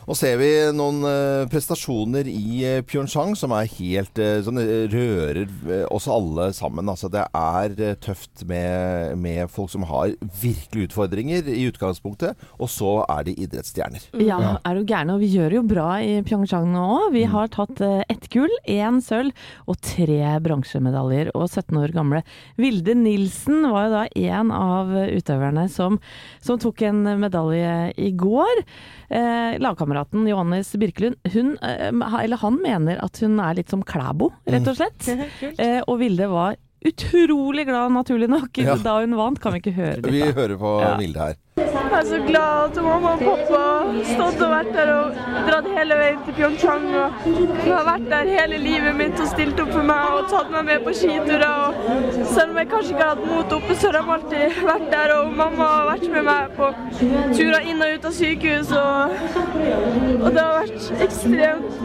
[0.03, 4.85] Og ser vi noen eh, prestasjoner i eh, Pyeongchang som er helt eh, sånn eh,
[4.91, 5.47] rører
[5.93, 6.89] oss alle sammen.
[6.91, 10.11] Altså det er tøft med, med folk som har
[10.41, 14.09] virkelig utfordringer i utgangspunktet, og så er de idrettsstjerner.
[14.19, 15.13] Ja, er du gæren.
[15.13, 17.07] Og vi gjør det jo bra i Pyeongchang nå òg.
[17.15, 19.31] Vi har tatt ett gull, én sølv
[19.71, 21.31] og tre bronsemedaljer.
[21.37, 22.23] Og 17 år gamle
[22.59, 24.03] Vilde Nilsen var jo da
[24.35, 25.99] en av utøverne som,
[26.43, 28.65] som tok en medalje i går.
[29.13, 29.92] Eh, lagkameraten
[30.27, 31.89] Johannes Birkelund, hun, eh,
[32.23, 35.09] eller han mener at hun er litt som Klæbo, rett og slett.
[35.59, 38.75] Eh, og Vilde var utrolig glad, naturlig nok, Ja.
[38.75, 39.39] da hun vant.
[39.39, 40.11] Kan vi ikke høre litt?
[40.11, 40.97] Vi hører på Ja.
[40.99, 41.35] Vilde her.
[41.93, 45.67] Jeg er så glad at mamma og pappa har stått og vært der og dratt
[45.75, 46.87] hele veien til Pyeongchang.
[46.97, 50.49] Og de har vært der hele livet mitt og stilt opp for meg og tatt
[50.55, 51.77] meg med på skiturer.
[52.31, 55.13] Selv om jeg kanskje ikke har hatt mot oppe, så har de alltid vært der.
[55.19, 56.71] Og mamma har vært med meg på
[57.37, 58.73] turer inn og ut av sykehus.
[58.81, 59.15] Og,
[60.17, 61.79] og det har vært ekstremt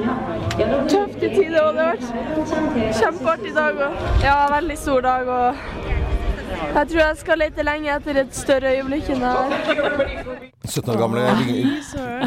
[0.88, 1.60] tøft i tider.
[1.66, 3.86] Og det har vært kjempeartig dag.
[3.90, 5.34] Og ja, veldig stor dag.
[5.36, 5.97] og
[6.48, 10.48] jeg tror jeg skal lete lenge etter et større øyeblikk enn det her.
[10.68, 11.24] 17 år gamle.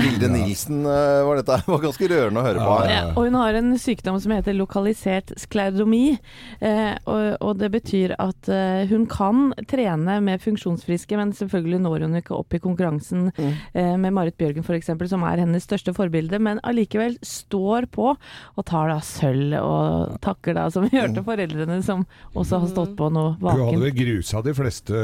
[0.01, 1.57] Vilde Nilsen eh, var dette.
[1.61, 2.75] Det var ganske rørende å høre på.
[2.89, 6.17] Ja, og hun har en sykdom som heter lokalisert sklerdomi.
[6.59, 12.19] Eh, og, det betyr at eh, hun kan trene med funksjonsfriske, men selvfølgelig når hun
[12.21, 16.61] ikke opp i konkurransen eh, med Marit Bjørgen f.eks., som er hennes største forbilde, men
[16.67, 22.05] allikevel står på og tar da sølv og takker da, som vi hørte foreldrene som
[22.37, 23.83] også har stått på nå Hun hadde vaken.
[23.83, 25.03] vel grusa de fleste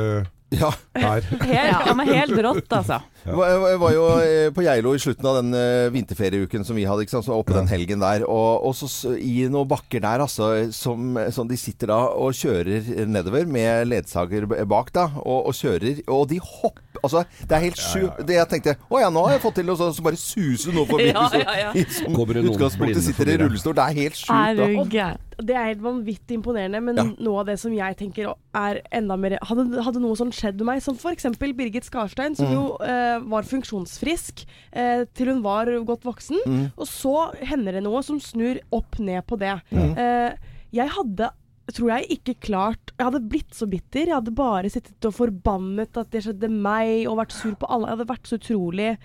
[0.56, 0.70] Ja.
[0.96, 1.26] her.
[1.44, 3.02] Helt, ja, men helt rått, altså.
[3.28, 7.04] Jeg var- jo eh, på Geilo i slutten av den eh, vinterferieuken som vi hadde,
[7.04, 7.26] ikke sant?
[7.28, 8.24] så oppe den helgen der.
[8.28, 13.06] Og, og så i noen bakker der, altså, som, som de sitter da og kjører
[13.08, 15.10] nedover med ledsager bak, da.
[15.26, 18.24] Og, og kjører, og de hopper Altså, det er helt sjukt.
[18.26, 20.74] Det Jeg tenkte å ja, nå har jeg fått til, og så, så bare suser
[20.74, 21.12] noe forbi.
[21.14, 21.70] Ja, ja, ja.
[21.78, 23.76] I- som utgangspunktet sitter i rullestol.
[23.78, 24.96] Det er helt sjukt.
[24.98, 25.12] Da.
[25.38, 27.04] Det er helt vanvittig imponerende, men Ja.
[27.22, 30.66] noe av det som jeg tenker er enda mer Hadde, hadde noe sånt skjedd med
[30.72, 31.28] meg, som f.eks.
[31.38, 32.56] Birgit Skarstein, som Mm.
[32.58, 36.72] jo eh, var funksjonsfrisk eh, til hun var godt voksen, Mm.
[36.78, 39.56] og så hender det noe som snur opp ned på det.
[39.72, 39.98] Mm.
[39.98, 40.34] Eh,
[40.78, 41.30] jeg hadde
[41.76, 44.06] tror jeg ikke klart Jeg hadde blitt så bitter.
[44.08, 47.90] Jeg hadde bare sittet og forbannet at det skjedde meg, og vært sur på alle.
[47.90, 48.98] Jeg hadde vært så utrolig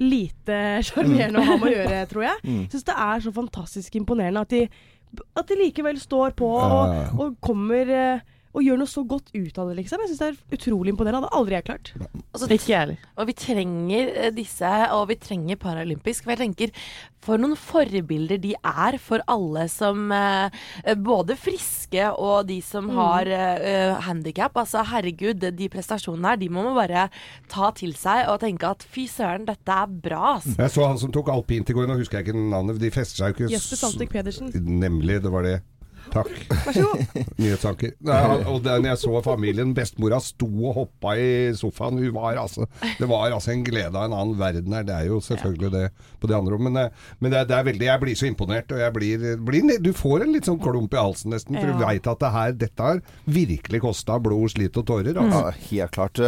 [0.00, 2.42] lite sjarmerende å ha med å gjøre, tror jeg.
[2.44, 2.58] Mm.
[2.66, 4.60] Jeg syns det er så fantastisk imponerende at de,
[5.38, 8.22] at de likevel står på og, og kommer eh,
[8.54, 10.02] og gjør noe så godt ut av det, liksom.
[10.04, 11.26] Jeg syns det er utrolig imponerende.
[11.26, 11.90] Det hadde aldri jeg klart.
[12.30, 13.08] Altså, Ikke jeg heller.
[13.18, 16.24] Og vi trenger eh, disse, og vi trenger Paralympisk.
[16.24, 16.84] For jeg tenker,
[17.24, 20.62] for noen forbilder de er for alle som eh,
[21.04, 24.56] Både friske og de som har uh, handikap.
[24.60, 27.06] Altså, herregud, de prestasjonene her, de må man bare
[27.50, 30.54] ta til seg og tenke at fy søren, dette er bra, Altså.
[30.58, 32.80] Jeg så han som tok alpint i går, nå husker jeg ikke navnet.
[32.80, 34.50] De fester seg jo ikke Jesper Saltvik Pedersen.
[34.54, 35.58] Nemlig, det var det.
[36.12, 36.30] Takk.
[36.50, 37.18] Vær så god.
[37.40, 37.94] Nyhetsanker.
[38.04, 41.98] Nei, og da jeg så familien, bestemora sto og hoppa i sofaen.
[42.02, 42.66] Hun var altså
[42.98, 44.84] Det var altså en glede av en annen verden her.
[44.88, 45.84] Det er jo selvfølgelig det
[46.20, 46.74] på de andre rommene.
[46.74, 49.78] Men, eh, men det, det er veldig Jeg blir så imponert, og jeg blir, blir
[49.84, 51.88] Du får en litt sånn klump i halsen nesten, for du Ja.
[51.90, 55.16] veit at det her, dette har virkelig kosta blod, slit og tårer.
[55.20, 55.40] Altså.
[55.44, 56.20] Ja, helt klart.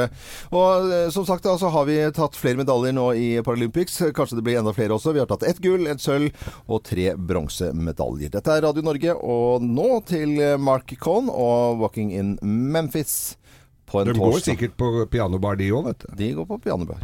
[0.53, 3.97] Og eh, som sagt så så har vi tatt flere medaljer nå i Paralympics.
[4.17, 5.15] Kanskje det blir enda flere også.
[5.17, 6.31] Vi har tatt ett gull, et sølv
[6.69, 8.31] og tre bronsemedaljer.
[8.37, 13.37] Dette er Radio Norge, og nå til eh, Mark Cohn og 'Walking in Memphis'
[13.87, 14.57] på en De går torsdag.
[14.57, 16.14] sikkert på pianobar, de òg, vet du.
[16.16, 16.98] De går på pianobar.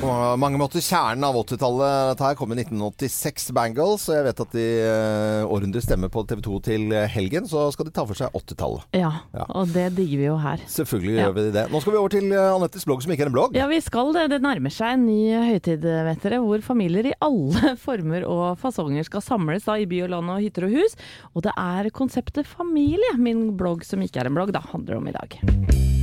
[0.00, 2.14] På mange måter kjernen av 80-tallet.
[2.14, 4.06] Dette her kom i 1986, Bangles.
[4.08, 7.84] Og jeg vet at de eh, århundret stemmer på TV 2 til helgen, så skal
[7.84, 8.86] de ta for seg 80-tallet.
[8.96, 9.44] Ja, Ja.
[9.52, 10.62] og det digger vi jo her.
[10.72, 11.26] Selvfølgelig Ja.
[11.26, 11.66] gjør vi det.
[11.74, 13.58] Nå skal vi over til eh, Anettes blogg, som ikke er en blogg.
[13.60, 14.24] Ja, vi skal det.
[14.32, 19.04] Det nærmer seg en ny høytid, vet dere, hvor familier i alle former og fasonger
[19.04, 20.96] skal samles da i by og land og hytter og hus.
[21.36, 25.12] Og det er konseptet familie min blogg, som ikke er en blogg, da, handler om
[25.12, 25.36] i dag.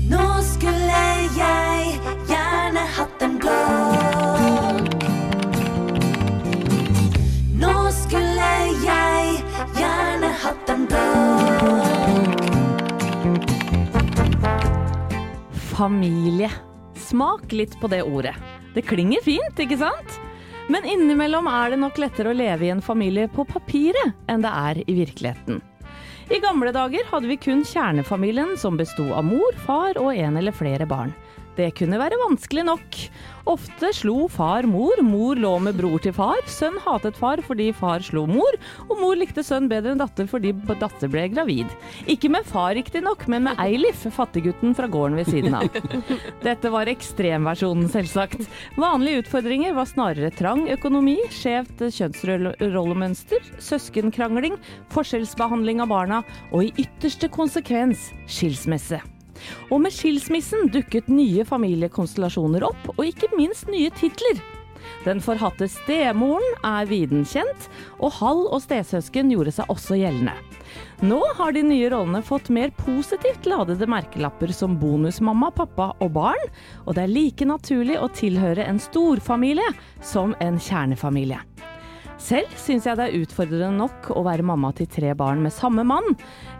[0.07, 1.01] Nå skulle
[1.35, 1.97] jeg
[2.29, 3.26] gjerne hatt en
[15.77, 16.51] Familie.
[16.95, 18.33] Smak litt på det ordet.
[18.73, 20.15] Det klinger fint, ikke sant?
[20.67, 24.51] Men innimellom er det nok lettere å leve i en familie på papiret enn det
[24.51, 25.61] er i virkeligheten.
[26.33, 30.51] I gamle dager hadde vi kun kjernefamilien som besto av mor, far og en eller
[30.51, 31.13] flere barn.
[31.57, 32.97] Det kunne være vanskelig nok.
[33.47, 38.03] Ofte slo far mor, mor lå med bror til far, sønn hatet far fordi far
[38.03, 38.57] slo mor,
[38.89, 41.71] og mor likte sønn bedre enn datter fordi datter ble gravid.
[42.11, 45.81] Ikke med far riktignok, men med Eilif, fattiggutten fra gården ved siden av.
[46.47, 48.45] Dette var ekstremversjonen, selvsagt.
[48.77, 54.59] Vanlige utfordringer var snarere trang økonomi, skjevt kjønnsrollemønster, søskenkrangling,
[54.93, 59.01] forskjellsbehandling av barna og i ytterste konsekvens skilsmisse.
[59.71, 64.39] Og med skilsmissen dukket nye familiekonstellasjoner opp, og ikke minst nye titler.
[65.05, 67.67] Den forhatte stemoren er viden kjent,
[67.99, 70.35] og halv- og stesøsken gjorde seg også gjeldende.
[71.05, 76.49] Nå har de nye rollene fått mer positivt ladede merkelapper som bonusmamma, pappa og barn,
[76.85, 79.69] og det er like naturlig å tilhøre en storfamilie
[80.01, 81.39] som en kjernefamilie.
[82.17, 85.85] Selv syns jeg det er utfordrende nok å være mamma til tre barn med samme
[85.85, 86.15] mann.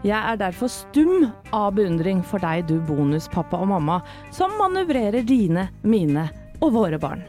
[0.06, 3.98] Jeg er derfor stum av beundring for deg, du bonuspappa og mamma,
[4.34, 6.28] som manøvrerer dine, mine
[6.62, 7.26] og våre barn.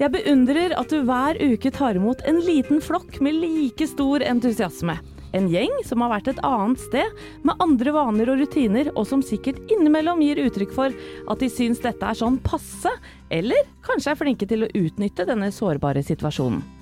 [0.00, 4.98] Jeg beundrer at du hver uke tar imot en liten flokk med like stor entusiasme.
[5.34, 9.22] En gjeng som har vært et annet sted, med andre vaner og rutiner, og som
[9.22, 10.94] sikkert innimellom gir uttrykk for
[11.30, 12.90] at de syns dette er sånn passe,
[13.34, 16.73] eller kanskje er flinke til å utnytte denne sårbare situasjonen.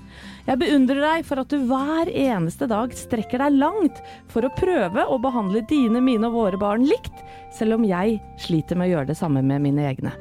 [0.42, 4.00] Jeg beundrer deg for at du hver eneste dag strekker deg langt
[4.32, 7.22] for å prøve å behandle dine, mine og våre barn likt,
[7.54, 10.14] selv om jeg sliter med å gjøre det samme med mine egne.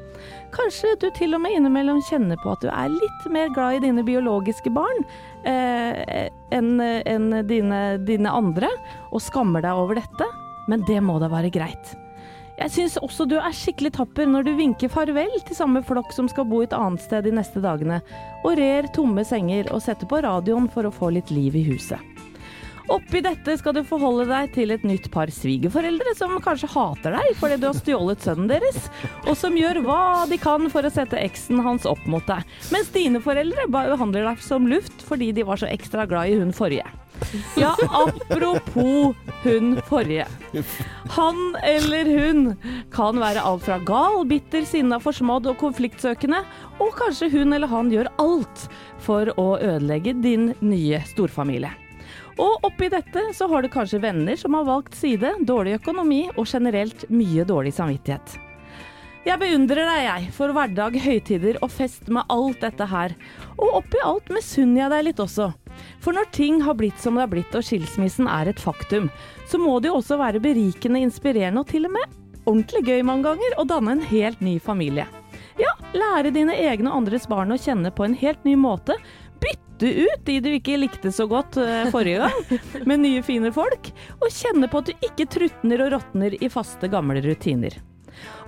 [0.53, 3.83] Kanskje du til og med innimellom kjenner på at du er litt mer glad i
[3.87, 5.01] dine biologiske barn
[5.49, 8.69] eh, enn en dine, dine andre,
[9.09, 10.29] og skammer deg over dette,
[10.69, 11.95] men det må da være greit.
[12.59, 16.27] Jeg syns også du er skikkelig tapper når du vinker farvel til samme flokk som
[16.31, 18.01] skal bo et annet sted de neste dagene,
[18.43, 22.10] og rer tomme senger og setter på radioen for å få litt liv i huset.
[22.91, 27.37] Oppi dette skal du forholde deg til et nytt par svigerforeldre som kanskje hater deg
[27.39, 28.89] fordi du har stjålet sønnen deres,
[29.23, 32.91] og som gjør hva de kan for å sette eksen hans opp mot deg, mens
[32.91, 36.89] dine foreldre behandler deg som luft fordi de var så ekstra glad i hun forrige.
[37.55, 40.25] Ja, apropos hun forrige.
[41.15, 42.55] Han eller hun
[42.91, 46.41] kan være alt fra gal, bitter, sinna, forsmådd og konfliktsøkende,
[46.81, 48.65] og kanskje hun eller han gjør alt
[49.05, 51.71] for å ødelegge din nye storfamilie.
[52.41, 56.47] Og oppi dette så har du kanskje venner som har valgt side, dårlig økonomi og
[56.49, 58.39] generelt mye dårlig samvittighet.
[59.21, 63.13] Jeg beundrer deg, jeg, for hverdag, høytider og fest med alt dette her.
[63.53, 65.51] Og oppi alt misunner jeg deg litt også.
[66.01, 69.11] For når ting har blitt som det har blitt og skilsmissen er et faktum,
[69.45, 72.17] så må det jo også være berikende, inspirerende og til og med
[72.49, 75.05] ordentlig gøy mange ganger å danne en helt ny familie.
[75.59, 78.95] Ja, lære dine egne og andres barn å kjenne på en helt ny måte.
[79.81, 83.89] Bytte ut de du ikke likte så godt eh, forrige gang, med nye, fine folk.
[84.19, 87.79] Og kjenne på at du ikke trutner og råtner i faste, gamle rutiner.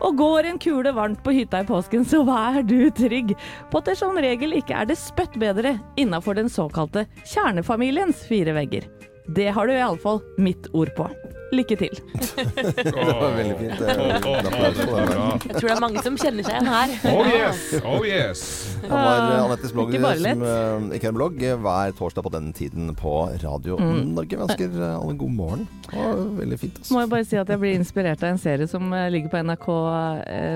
[0.06, 3.34] Og går en kule varmt på hytta i påsken, så vær du trygg
[3.72, 8.54] på at det som regel ikke er det spøtt bedre innafor den såkalte kjernefamiliens fire
[8.60, 8.86] vegger.
[9.34, 11.10] Det har du iallfall mitt ord på.
[11.54, 11.94] Lykke til.
[12.84, 13.82] Det var veldig fint.
[13.84, 16.94] Jeg tror det er mange som kjenner seg igjen her.
[17.12, 18.42] Oh yes, oh yes.
[18.84, 22.32] Det var eh, Anettes blogg, som eh, ikke er en blogg, eh, hver torsdag på
[22.34, 23.14] denne tiden på
[23.44, 24.14] Radio Mm.
[24.16, 24.38] Norge.
[24.38, 25.64] Vi ønsker alle en god morgen.
[25.90, 26.78] Det var veldig fint.
[26.80, 26.94] Altså.
[26.96, 29.68] Må jeg bare si at jeg blir inspirert av en serie som ligger på NRK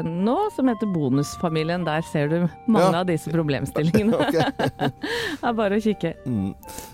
[0.08, 1.86] nå, som heter Bonusfamilien.
[1.88, 3.02] Der ser du mange Ja.
[3.04, 4.18] av disse problemstillingene.
[4.32, 6.14] Det er bare å kikke.
[6.26, 6.52] Mm.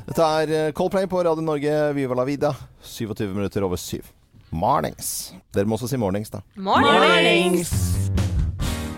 [0.10, 2.54] Dette er Coldplay på Radio Norge, Viva la vida.
[2.84, 4.12] 27 minutter over syv.
[4.54, 5.34] Mornings.
[5.54, 6.44] Dere må også si mornings, da.
[6.56, 7.74] Mornings!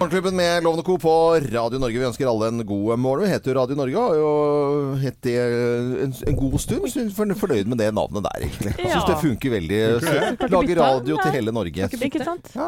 [0.06, 0.98] Morgenklubben med Lovende Co.
[1.02, 1.12] på
[1.52, 1.98] Radio Norge.
[1.98, 3.24] Vi ønsker alle en god morgen.
[3.26, 5.34] Vi heter jo Radio Norge og har jo hett det
[6.06, 6.86] en, en god stund.
[6.94, 8.74] Så er fornøyd med det navnet der, egentlig.
[8.84, 9.80] Jeg syns det funker veldig.
[10.04, 10.14] Så,
[10.54, 11.88] Lager radio til hele Norge.
[12.06, 12.52] Ikke sant?
[12.54, 12.68] Ja,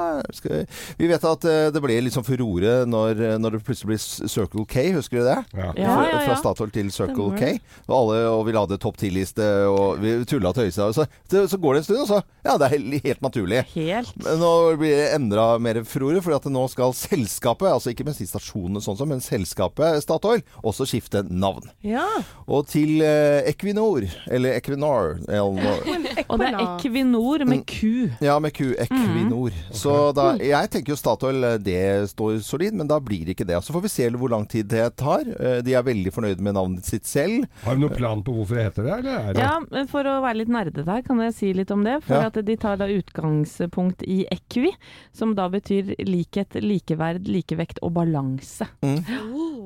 [0.97, 4.01] vi vet at eh, det ble litt sånn furore når, når det plutselig blir
[4.33, 5.37] Circle K, husker du det?
[5.61, 5.69] Ja.
[5.77, 6.39] Ja, Fra- Fra.
[6.41, 7.53] Statoil til Circle K.
[7.85, 10.89] Og alle og ville ha det topp ti-liste, og vi tulla og tøysa.
[10.97, 13.61] Så, så, så går det en stund, og så Ja, det er helt, naturlig.
[13.75, 14.25] Helt.
[14.41, 16.97] Nå blir det enda mer furore, for at nå skal
[17.27, 21.67] selskapet, altså ikke bensinstasjonene sånn som, men selskapet Statoil, også skifte navn.
[21.85, 22.05] Ja.
[22.47, 25.83] Og til eh, Equinor, eller Equinor eller,
[26.29, 28.09] Og det er Equinor med Q.
[28.23, 28.71] Ja, med Q.
[28.79, 29.51] Equinor.
[29.51, 29.73] Mhm.
[29.75, 31.81] Så da, jeg tenker jo Statoil, eh, det
[32.13, 33.59] står solid, men da blir det ikke det.
[33.65, 35.25] Så får vi se hvor lang tid det tar.
[35.39, 37.45] Eh, De er veldig fornøyde med navnet sitt selv.
[37.65, 40.21] Har du noen plan på hvorfor det heter det, eller er det Ja, For å
[40.23, 41.99] være litt nerdete her, kan jeg si litt om det.
[42.07, 42.27] For Ja.
[42.31, 44.71] at De tar da utgangspunkt i equi,
[45.13, 48.67] som da betyr likhet, likeverd, likevekt og balanse.
[48.83, 48.99] Mm.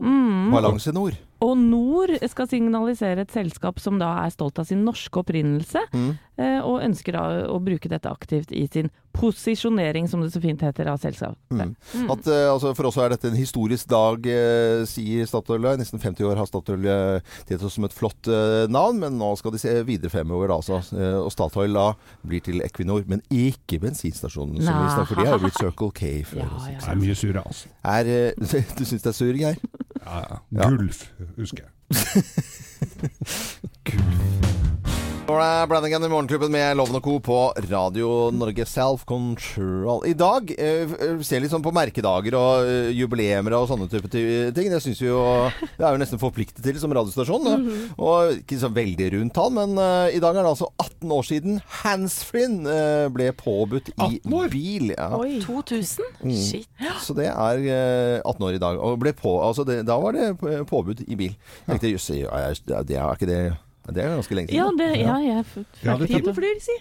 [0.01, 0.51] Mm.
[1.41, 6.11] Og Nor skal signalisere et selskap som da er stolt av sin norske opprinnelse, Mm.
[6.37, 10.61] eh, og ønsker da å bruke dette aktivt i sin posisjonering, som det så fint
[10.61, 11.35] heter, av selskapet.
[11.51, 11.73] Mm.
[12.11, 15.65] At, eh, altså, for oss er dette en historisk dag, eh, sier Statoil.
[15.73, 18.27] I nesten 50 år har Statoil tjent oss som et flott
[18.69, 20.47] navn, men nå skal de se videre fremover.
[20.47, 20.79] Da, altså.
[21.25, 21.93] Og Statoil da
[22.25, 24.61] blir til Equinor, men ikke bensinstasjonen.
[24.61, 24.95] Som vi Nei.
[24.95, 26.41] snakker, for de har jo blitt Circle K før.
[26.51, 26.79] Ja, ja.
[26.79, 27.67] Det er mye surere, altså.
[27.83, 28.03] Er,
[28.77, 29.57] du syns det er sur, Geir?
[30.05, 30.67] Ja.
[30.69, 31.71] Gulf, husker jeg.
[34.41, 34.50] Nå
[35.21, 37.13] er det Brannigan i Morgenklubben med Loven og Co.
[37.21, 37.35] på
[37.69, 40.01] Radio Norge Self Control.
[40.09, 44.09] I dag eh, vi ser litt sånn på merkedager og eh, jubileer og sånne type
[44.11, 44.51] ting.
[44.71, 45.21] Det syns vi jo
[45.77, 47.47] Det er jo nesten forpliktet til som radiostasjon.
[47.47, 47.77] da.
[48.01, 51.27] Og ikke så veldig rundt tall, men uh, i dag er det altså 18 år
[51.29, 54.93] siden handsfree uh, ble påbudt i bil.
[54.97, 55.11] Ja.
[55.45, 56.15] 2000?
[56.25, 56.37] Mm.
[56.37, 56.69] Shit.
[57.05, 58.79] Så det er eh, 18 år i dag.
[58.81, 60.33] Og ble på, altså det, da var det
[60.69, 61.35] påbud i bil.
[61.67, 63.43] Jeg tenkte jøss, ja, det er ikke det
[63.89, 64.77] Det er ganske lenge Ja, siden.
[64.77, 66.75] det, ja, jeg Ja, det Tiden flyr, si.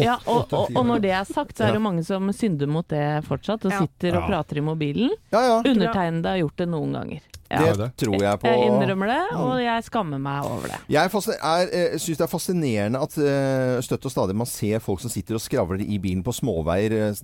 [0.00, 2.88] Ja, og, og, og når det er sagt, så er det mange som synder mot
[2.88, 5.12] det fortsatt, og sitter og prater i mobilen.
[5.34, 5.58] Ja, ja.
[5.68, 7.20] Undertegnede har gjort det noen ganger.
[7.48, 7.86] Det det.
[7.96, 8.46] tror jeg på.
[8.50, 10.76] Jeg innrømmer det, og jeg skammer meg over det.
[10.92, 15.08] Jeg eh, syns det er fascinerende at eh, støtt og stadig man ser folk som
[15.12, 17.14] sitter og skravler i bilen på småveier eh,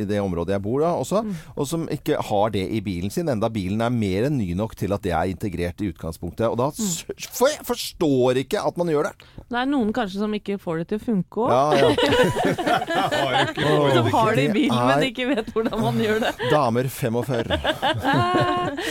[0.00, 1.32] i det området jeg bor da også, Mm.
[1.56, 4.74] og som ikke har det i bilen sin, enda bilen er mer enn ny nok
[4.76, 6.46] til at det er integrert i utgangspunktet.
[6.50, 6.82] Og da Mm.
[7.32, 9.14] for jeg forstår ikke at man gjør det.
[9.50, 11.50] Det er noen kanskje som ikke får det til å funke òg.
[11.52, 11.88] Ja, ja.
[13.96, 16.32] Som har det i bilen, men ikke vet hvordan man gjør det.
[16.52, 17.46] Damer 45.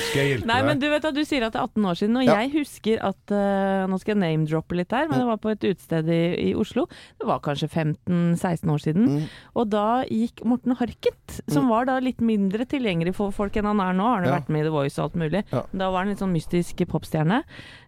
[0.09, 1.95] Skal jeg hjelpe Nei, men du vet at du sier at det er 18 år
[2.01, 2.35] siden, og Ja.
[2.43, 5.63] jeg husker at uh, Nå skal jeg name-droppe litt her, men det var på et
[5.63, 6.85] utested i, i Oslo.
[7.19, 9.05] Det var kanskje 15-16 år siden.
[9.07, 9.25] Mm.
[9.55, 13.79] Og da gikk Morten Harket, som var da litt mindre tilgjengelig for folk enn han
[13.79, 14.03] er nå.
[14.05, 14.35] Han har han Ja.
[14.39, 15.43] vært med i The Voice og alt mulig.
[15.53, 15.63] Ja.
[15.71, 17.43] Da var han litt sånn mystisk popstjerne.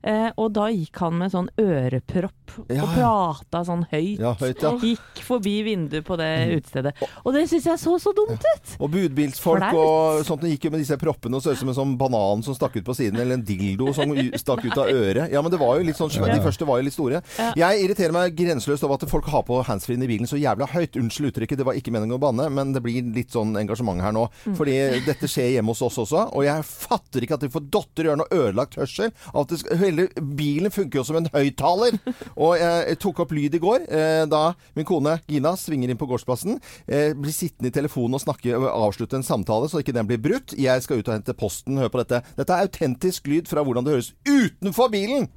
[0.07, 4.21] Uh, og da gikk han med sånn ørepropp og prata sånn høyt.
[4.39, 4.61] Høyt.
[4.63, 4.79] Mm.
[4.85, 6.93] Gikk forbi vinduet på det utestedet.
[7.25, 8.75] Og det syns jeg så så dumt ut!
[8.79, 9.75] Og budbilsfolk Flaut.
[9.81, 12.43] og sånt de gikk jo med disse proppene og så ut som en sånn banan
[12.45, 15.31] som stakk ut på siden, eller en dildo som stakk ut av øret.
[15.33, 16.11] Ja, men det var jo litt sånn.
[16.13, 17.21] De første var jo litt store.
[17.57, 20.97] Jeg irriterer meg grenseløst over at folk har på handsfree i bilen så jævla høyt.
[20.99, 24.15] Unnskyld uttrykket, det var ikke meningen å banne, men det blir litt sånn engasjement her
[24.15, 24.27] nå.
[24.57, 28.07] Fordi dette skjer hjemme hos oss også, og jeg fatter ikke at de får dotter
[28.07, 29.13] i ørene og ødelagt hørsel.
[29.37, 31.97] At hele bilen funker jo som en høyttaler.
[32.47, 36.07] Og jeg tok opp lyd i går, eh, da min kone Gina svinger inn på
[36.09, 36.59] gårdsplassen.
[36.85, 40.53] Eh, blir sittende i telefonen og snakke avslutte en samtale, så ikke den blir brutt.
[40.57, 41.79] Jeg skal ut og hente posten.
[41.81, 42.21] Hør på dette.
[42.37, 45.29] Dette er autentisk lyd fra hvordan det høres utenfor bilen!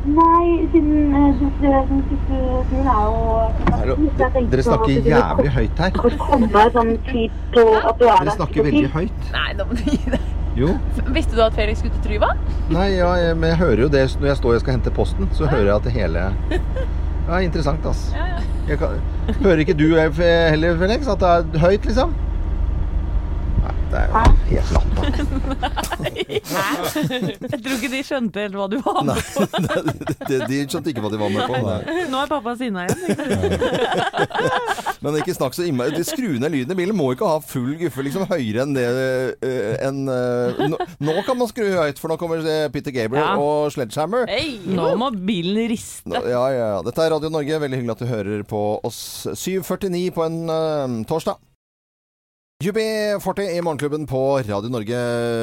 [0.00, 5.98] Nei, siden eh, turen er jo Dere snakker jævlig høyt her.
[6.72, 9.26] sånn tid på at du er Dere snakker veldig høyt.
[9.34, 10.30] Nei, nå må du gi deg.
[10.56, 10.70] Jo.
[11.12, 12.32] Visste du at Felix skulle til Tryva?
[12.72, 15.28] Nei, ja, jeg, men jeg hører jo det når jeg står og skal hente posten.
[15.36, 16.24] Så hører jeg at det hele
[17.28, 18.08] Ja, interessant, ass.
[18.70, 18.96] Jeg kan,
[19.44, 20.10] hører ikke du eh,
[20.50, 22.16] heller, Felix, at det er høyt, liksom?
[23.90, 26.38] Nei, det er jo helt latterlig.
[27.50, 29.40] Jeg tror ikke de skjønte helt hva du var med på.
[30.30, 31.54] de, de skjønte ikke hva de var med på.
[31.66, 32.04] Nei.
[32.12, 33.00] Nå er pappa sinna igjen.
[35.00, 36.96] Men ikke snakk så innmari De Skru ned lyden i bilen.
[36.98, 40.76] Må ikke ha full guffe liksom høyere enn det eh, enn, eh, nå,
[41.08, 43.34] nå kan man skru høyt, for nå kommer eh, Peter Gabriel Ja.
[43.40, 44.28] og Sledgehammer.
[44.70, 46.06] Nå må bilen riste.
[46.10, 46.80] Nå- Ja, ja, ja.
[46.86, 47.58] Dette er Radio Norge.
[47.64, 49.00] Veldig hyggelig at du hører på oss.
[49.34, 51.40] 7.49 på en uh, torsdag.
[52.60, 54.98] UB40 i Morgenklubben på Radio Norge.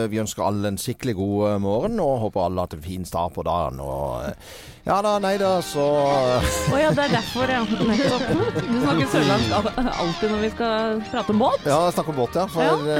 [0.07, 3.07] Vi ønsker alle en skikkelig god eh, morgen, og håper alle har hatt en fin
[3.09, 3.79] start på dagen.
[3.81, 4.51] Og eh,
[4.87, 7.63] ja da, nei da, så Å ja, det er derfor, ja.
[7.65, 8.21] Nettopp.
[8.69, 11.65] Du snakker sørlandsk alltid når vi skal prate om båt.
[11.67, 12.45] Ja, snakke om båt, ja.
[12.53, 12.99] For ja.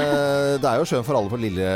[0.58, 1.70] det er jo sjøen for alle på Lille,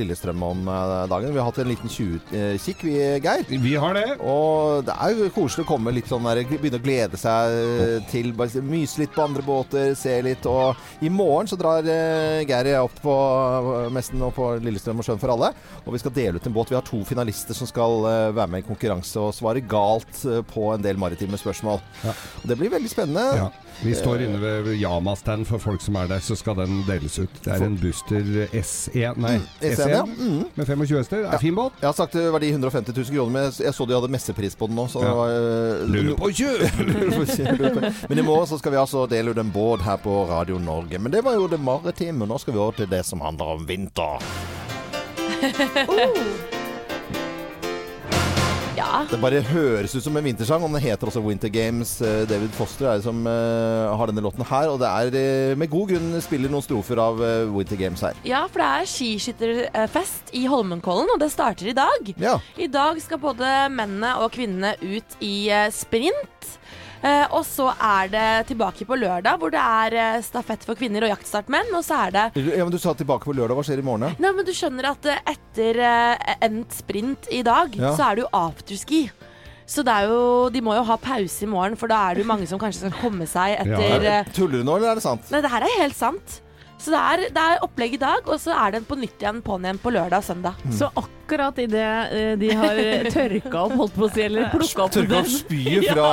[0.00, 1.36] Lillestrøm om eh, dagen.
[1.36, 3.44] Vi har hatt en liten tjuvkikk, vi, Geir.
[3.68, 4.06] Vi har det.
[4.24, 8.00] Og det er jo koselig å komme litt sånn der, begynne å glede seg eh,
[8.10, 8.32] til
[8.64, 10.48] Myse litt på andre båter, se litt.
[10.48, 15.06] Og i morgen så drar eh, Geir opp på eh, messen og på Lillestrøm og
[15.06, 15.52] Sjøen for alle.
[15.84, 16.72] Og vi skal dele ut en båt.
[16.72, 20.42] Vi har to finalister som skal eh, være med i konkurranse og svare galt eh,
[20.46, 21.82] på en del maritime spørsmål.
[22.06, 23.26] Og det blir veldig spennende.
[23.42, 23.48] Ja.
[23.84, 27.30] Vi står inne ved Yama-stand for folk som er der, så skal den deles ut.
[27.44, 28.22] Det er en Buster
[28.56, 30.00] S1, nei, S1, S1 ja.
[30.06, 30.44] Mm.
[30.56, 31.22] med 25 hester.
[31.26, 31.72] Det er fin båt.
[31.82, 34.66] Jeg har sagt eh, verdi 150 000 kroner, men jeg- så de hadde messepris på
[34.70, 34.86] den nå.
[34.88, 35.14] Så det Ja.
[35.14, 37.92] var, eh, Lurer på å kjøpe!
[38.08, 40.98] Men i morgen så skal vi altså dele ut en båt her på Radio Norge.
[40.98, 42.26] Men det var jo det maritime.
[42.26, 44.18] Nå skal vi over til det som handler om vinter.
[48.86, 49.00] Ja.
[49.10, 51.96] Det bare høres ut som en vintersang, og den heter også Winter Games.
[52.04, 55.54] Eh, David Foster er det som eh, har denne låten her, og det er eh,
[55.58, 57.18] med god grunn spiller noen strofer av
[57.54, 58.18] Winter Games her.
[58.28, 62.12] Ja, for det er skiskytterfest i Holmenkollen, og det starter i dag.
[62.22, 62.36] Ja.
[62.62, 66.52] I dag skal både mennene og kvinnene ut i sprint.
[67.06, 71.06] Eh, og så er det tilbake på lørdag, hvor det er eh, stafett for kvinner
[71.06, 71.68] og jaktstart menn.
[71.76, 72.24] Og så er det
[72.56, 73.54] ja, men Du sa tilbake på lørdag.
[73.60, 74.16] Hva skjer i morgen?
[74.18, 75.78] Nei, men du skjønner at eh, etter
[76.48, 77.94] endt sprint i dag, Ja.
[77.96, 79.04] så er det jo afterski.
[79.66, 80.18] Så det er jo,
[80.54, 82.84] de må jo ha pause i morgen, for da er det jo mange som kanskje
[82.86, 84.18] skal komme seg etter ja.
[84.30, 85.26] Tuller du nå, eller er det sant?
[85.34, 86.36] Nei, det her er helt sant.
[86.78, 89.38] Så det er, det er opplegg i dag, og så er den på nytt igjen
[89.42, 90.60] på'n igjen på lørdag og søndag.
[90.76, 94.94] Så akkurat idet uh, de har tørka opp, holdt på å si, eller plukka opp
[94.94, 96.10] Tørka opp spyet fra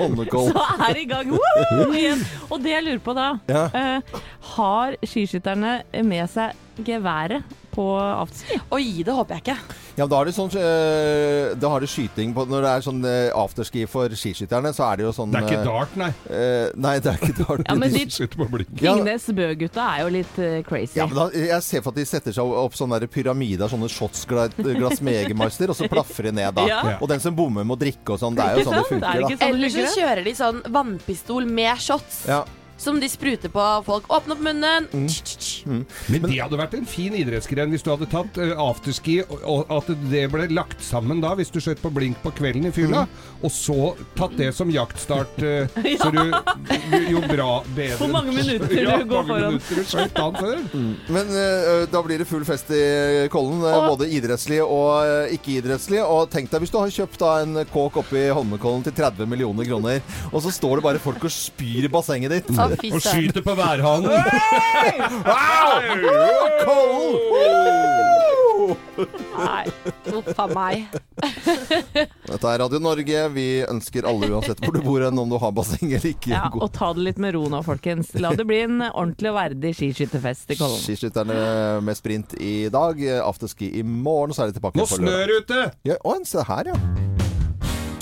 [0.00, 0.56] Holmenkollen.
[0.56, 1.90] så er det i gang Woo!
[2.00, 2.24] igjen.
[2.48, 3.66] Og det jeg lurer på da, Ja.
[3.70, 4.20] uh,
[4.56, 5.76] har skiskytterne
[6.08, 6.56] med seg
[6.88, 7.44] geværet
[7.74, 8.58] på afterski?
[8.74, 9.82] Oi, det håper jeg ikke.
[9.94, 13.04] Ja, da er det sånn eh, Da har det skyting på Når det er sånn
[13.06, 16.08] eh, afterski for skiskytterne, så er det jo sånn Det er ikke eh, dart, nei.
[16.34, 17.62] eh, Nei, det er ikke dart.
[17.68, 18.02] Ja, men de.
[18.82, 18.96] Ja.
[18.96, 20.98] Tingnes Bø-gutta er jo litt crazy.
[20.98, 23.88] Ja, men da, jeg ser for at de setter seg opp sånne der pyramider, sånne
[23.92, 26.66] shotsglass med Egermeister, og så plaffer de ned da.
[26.68, 26.82] Ja.
[26.98, 28.34] Og den som bommer, må drikke og sånn.
[28.38, 29.30] Det er jo sånn det funker, Er da.
[29.38, 32.24] sånn Eller så kjører de sånn vannpistol med shots.
[32.30, 32.42] Ja.
[32.76, 34.08] Som de spruter på folk.
[34.10, 34.88] Åpne opp munnen.
[34.92, 35.06] Mm.
[35.08, 35.50] Tch, tch.
[35.64, 35.84] Mm.
[36.10, 39.70] Men det hadde vært en fin idrettsgren hvis du hadde tatt uh, afterski, og, og
[39.78, 43.04] at det ble lagt sammen da, hvis du skjøt på blink på kvelden i fylla,
[43.44, 46.20] og så tatt det som jaktstart, eh, så du
[47.12, 49.58] jo bra bedre Hvor mange minutter du ja, går foran.
[49.62, 50.60] du skjøt dagen før.
[51.14, 52.82] Men uh, da blir det full fest i
[53.32, 56.02] Kollen, Og- både idrettslig og ikke-idrettslig.
[56.04, 59.30] Og tenk deg hvis du har kjøpt da en kåk oppe i Holmenkollen til 30
[59.30, 62.52] millioner kroner, og så står det bare folk og spyr i bassenget ditt.
[62.64, 64.10] Og skyter på værhanen.
[69.34, 69.64] Nei,
[70.14, 70.84] uff a meg.
[72.24, 73.24] Dette er Radio Norge.
[73.34, 76.46] Vi ønsker alle, uansett hvor du bor hen, om du har basseng eller ikke, Ja,
[76.52, 78.14] god og ta det litt med ro nå, folkens.
[78.22, 80.80] La det bli en ordentlig og verdig skiskytterfest i Kollen.
[80.84, 81.38] Skiskytterne
[81.84, 85.68] med sprint i dag, afterski i morgen, så er de tilbake Nå snør det ute!
[85.90, 87.23] Ja, å, se her, ja.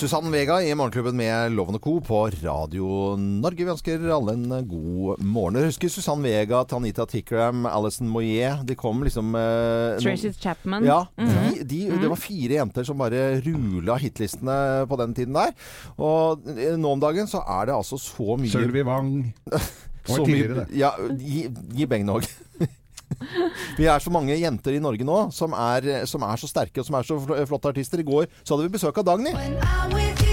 [0.03, 1.92] Susanne Vega i Morgenklubben med Loven og Co.
[2.03, 3.62] på Radio Norge.
[3.62, 5.61] Vi ønsker alle en god morgen.
[5.61, 8.64] Jeg husker Susanne Vega, Tanita Tikram, Alison Moyet.
[8.66, 10.82] De kom liksom eh, Tracy Chapman.
[10.88, 14.59] Ja, de, de, det var fire jenter som bare rula hitlistene
[14.90, 15.55] på den tiden der.
[16.03, 19.14] Og eh, nå om dagen så er det altså så mye Sølvi Wang.
[20.03, 20.78] Det så var mye- tidligere, det.
[20.82, 21.44] Ja, gi,
[21.78, 22.24] gi beng nog.
[23.80, 26.88] Vi er så mange jenter i Norge nå som er, som er så sterke og
[26.88, 28.02] som er så flotte artister.
[28.02, 30.32] I går så hadde vi besøk av Dagny.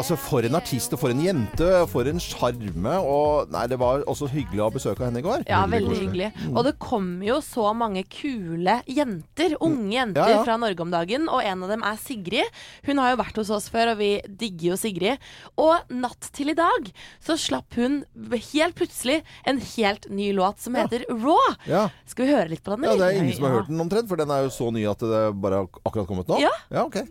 [0.00, 1.68] Altså For en artist og for en jente.
[1.90, 2.94] For en sjarme.
[3.04, 5.44] Og nei, det var også hyggelig å ha besøk av henne i går.
[5.50, 6.30] Ja, veldig hyggelig.
[6.50, 10.44] Og det kommer jo så mange kule jenter, unge jenter Ja, ja.
[10.46, 12.60] fra Norge om dagen, og en av dem er Sigrid.
[12.86, 15.30] Hun har jo vært hos oss før, og vi digger jo Sigrid.
[15.60, 16.90] Og natt til i dag
[17.24, 21.58] så slapp hun helt plutselig en helt ny låt som heter Raw.
[21.68, 21.88] Ja.
[22.08, 24.08] Skal vi høre litt på den, ja, Det er ingen som har hørt den omtrent,
[24.10, 26.40] for den er jo så ny at det bare har akkurat kommet nå.
[26.42, 26.54] Ja.
[26.72, 27.04] ja ok.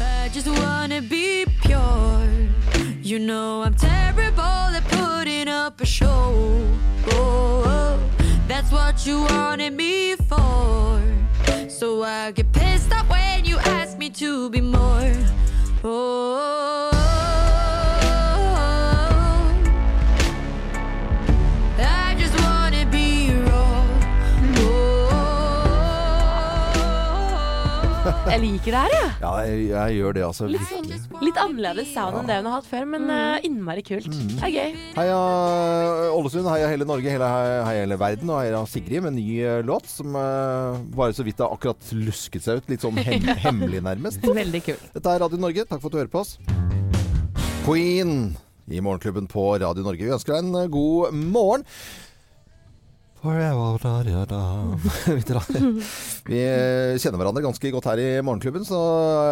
[0.00, 2.28] I just wanna be pure.
[3.02, 6.66] You know I'm terrible at putting up a show.
[7.10, 8.00] Oh, oh,
[8.48, 11.00] that's what you wanted me for.
[11.68, 15.12] So I get pissed off when you ask me to be more.
[15.84, 16.93] Oh,
[28.24, 29.08] Jeg liker det her, jeg.
[29.20, 30.46] Ja, jeg, jeg gjør det, altså.
[30.48, 34.08] Litt, sånn, litt annerledes sound enn det hun har hatt før, men uh, innmari kult.
[34.08, 34.78] Det er gøy.
[34.96, 35.18] Heia
[36.16, 37.28] Ålesund, heia hele Norge, heia,
[37.68, 41.26] heia hele verden, og heia Sigrid med en ny eh, låt som uh, bare så
[41.26, 42.72] vidt har akkurat lusket seg ut.
[42.72, 44.24] Litt sånn hem hemmelig, nærmest.
[44.24, 44.80] Veldig kul.
[44.96, 45.66] Dette er Radio Norge.
[45.68, 46.38] Takk for at du hører på oss.
[47.64, 48.32] Queen
[48.72, 50.04] i Morgenklubben på Radio Norge.
[50.04, 51.68] Vi ønsker deg en eh, god morgen.
[56.30, 58.80] Vi eh, kjenner hverandre ganske godt her i Morgenklubben, så,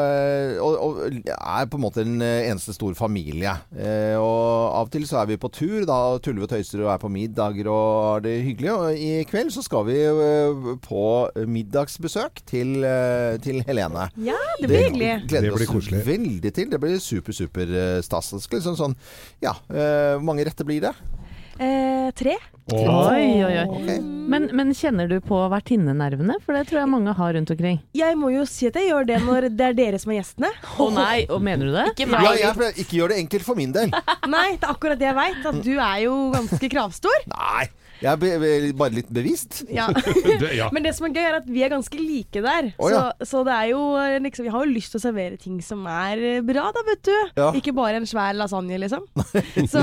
[0.09, 3.53] eh, og, og er på en måte en eh, eneste stor familie.
[3.77, 6.85] Eh, Og av og til så er vi på tur, da tuller vi og tøyser
[6.85, 8.73] og er på middager og har det hyggelig.
[8.73, 9.99] Og i kveld så skal vi
[10.89, 11.05] på
[11.53, 12.85] middagsbesøk til,
[13.45, 14.09] til Helene.
[14.25, 15.13] Ja, det blir hyggelig.
[15.29, 16.05] Det blir vi oss koselig.
[16.09, 16.71] veldig til.
[16.73, 18.33] Det blir super, super stas.
[18.53, 18.97] Liksom sånn,
[19.45, 20.97] ja, eh, Hvor mange retter blir det?
[21.59, 22.37] Eh, tre.
[22.73, 23.65] Oi, oi, oi.
[23.69, 23.89] Ok.
[24.33, 26.37] Men, men kjenner du på vertinnenervene?
[26.45, 27.81] For det tror jeg mange har rundt omkring.
[27.99, 30.53] Jeg må jo si at jeg gjør det når det er dere som er gjestene.
[30.81, 31.85] Å nei, og mener du det?
[31.93, 32.41] Ikke Ja, meg.
[32.41, 33.93] jeg ikke gjør det enkelt for min del.
[34.31, 35.43] Nei, det er akkurat det jeg veit.
[35.53, 37.27] At du er jo ganske kravstor.
[37.35, 37.67] Nei,
[38.03, 39.63] jeg er be be bare litt bevisst.
[39.73, 39.89] Ja.
[40.43, 40.69] Det, ja.
[40.75, 42.71] Men det som er gøy, er at vi er ganske like der.
[42.81, 43.03] Oh, ja.
[43.21, 45.59] så, så det er jo eh, liksom Vi har jo lyst til å servere ting
[45.65, 47.15] som er eh, bra, da, vet du.
[47.39, 47.51] Ja.
[47.59, 49.07] Ikke bare en svær lasagne, liksom.
[49.73, 49.83] Så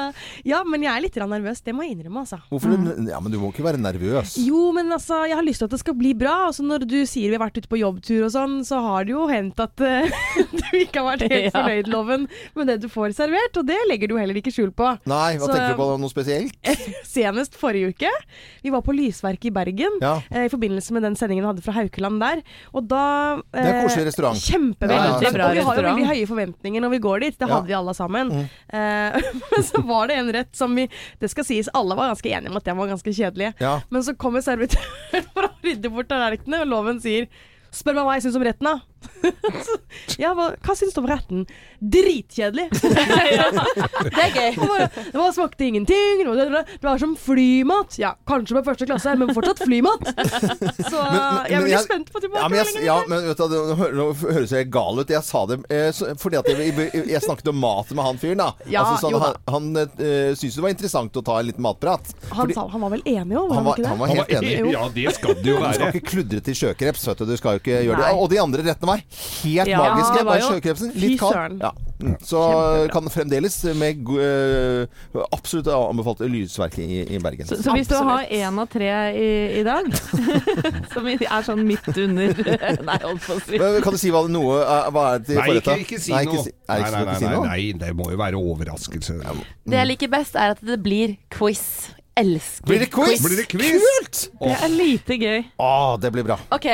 [0.50, 1.62] Ja, men jeg er litt nervøs.
[1.64, 2.38] Det må jeg innrømme, altså.
[2.50, 3.08] Hvorfor mm.
[3.10, 4.36] Ja, men du må ikke være nervøs.
[4.42, 6.36] Jo, men altså, jeg har lyst til at det skal bli bra.
[6.50, 9.16] Altså, når du sier vi har vært ute på jobbtur og sånn, så har det
[9.16, 11.52] jo hendt at uh, du ikke har vært helt Ja.
[11.54, 12.24] fornøyd, Loven,
[12.56, 13.58] med det du får servert.
[13.58, 14.92] Og det legger du heller ikke skjul på.
[15.08, 15.88] Nei, hva Så- tenker du på?
[16.02, 16.56] Noe spesielt?
[17.16, 18.10] Senest forrige uke.
[18.62, 20.18] Vi var på Lysverket i Bergen Ja.
[20.30, 22.42] eh, i forbindelse med den sendingen vi hadde fra Haukeland der.
[22.74, 23.02] Og da
[23.52, 24.36] Det er koselig restaurant.
[24.44, 25.32] Kjempeveldig.
[25.36, 27.38] Bra og vi har jo veldig høye forventninger når vi går dit.
[27.38, 27.54] Det Ja.
[27.54, 28.30] hadde vi alle sammen.
[28.68, 30.88] Eh, men så var det en rett som vi
[31.20, 33.54] Det skal sies, alle var ganske enige om at den var ganske kjedelig.
[33.60, 33.80] Ja.
[33.90, 37.28] Men så kommer servitøren for å rydde bort tallerkenene, og loven sier
[37.76, 38.78] Spør meg hva jeg syns om retten, da.
[40.20, 41.44] Ja, hva, hva syns du om retten?
[41.80, 42.68] Dritkjedelig!
[42.76, 44.54] Det er gøy.
[44.56, 46.22] Det, var, det var, smakte ingenting.
[46.22, 47.96] Det var, det var som flymat.
[48.00, 50.06] Ja, kanskje med første klasse, men fortsatt flymat.
[50.90, 53.56] Så Men- men- jeg er veldig spent på Ja, men, jeg, ja, men vet du,
[53.96, 55.10] nå høres jeg gal ut.
[55.12, 58.40] Jeg sa det eh, fordi at jeg, jeg, jeg snakket om mat med han fyren,
[58.42, 58.48] da.
[58.70, 59.32] Ja, altså, sånn, da.
[59.52, 62.12] han han eh, syntes det var interessant å ta en liten matprat.
[62.30, 63.90] han, Fordi- sa, han var vel enig òg, var han han ikke det?
[63.92, 64.72] han var helt enig.
[64.76, 67.26] Ja, det skal det jo Du skal ikke kludre til sjøkreps, vet du.
[67.32, 68.10] Du skal jo ikke gjøre Nei.
[68.12, 68.20] det.
[68.22, 70.12] Og de andre rettene var helt Ja, magisk.
[70.16, 70.94] det var Bare jo- sjøkrepsen.
[71.02, 71.60] Litt kald.
[71.62, 71.72] Ja.
[71.96, 72.12] Mm.
[72.20, 72.40] Så
[72.92, 74.84] kan fremdeles med eh,
[75.32, 77.48] absolutt anbefalt lysverket i, i Bergen.
[77.48, 79.30] Så, så hvis du har én av tre i,
[79.60, 79.88] i dag,
[80.92, 82.36] som er sånn midt under
[82.90, 83.56] Nei, holdt på å si.
[83.62, 86.00] Men kan du si hva det noe er, hva er til til Nei, ikke, ikke
[86.04, 86.44] si Nei, noe.
[86.44, 87.46] Nei, ikke nei, si nei, noe?
[87.48, 89.16] nei, det må jo være overraskelse.
[89.64, 91.64] Det jeg liker best, er at det blir quiz.
[92.16, 93.20] Elsker Blir det quiz?
[93.24, 93.82] Blir det quiz?
[93.84, 94.20] Kult!
[94.40, 95.42] Det er lite gøy.
[95.60, 96.38] Å, det blir bra.
[96.56, 96.68] OK.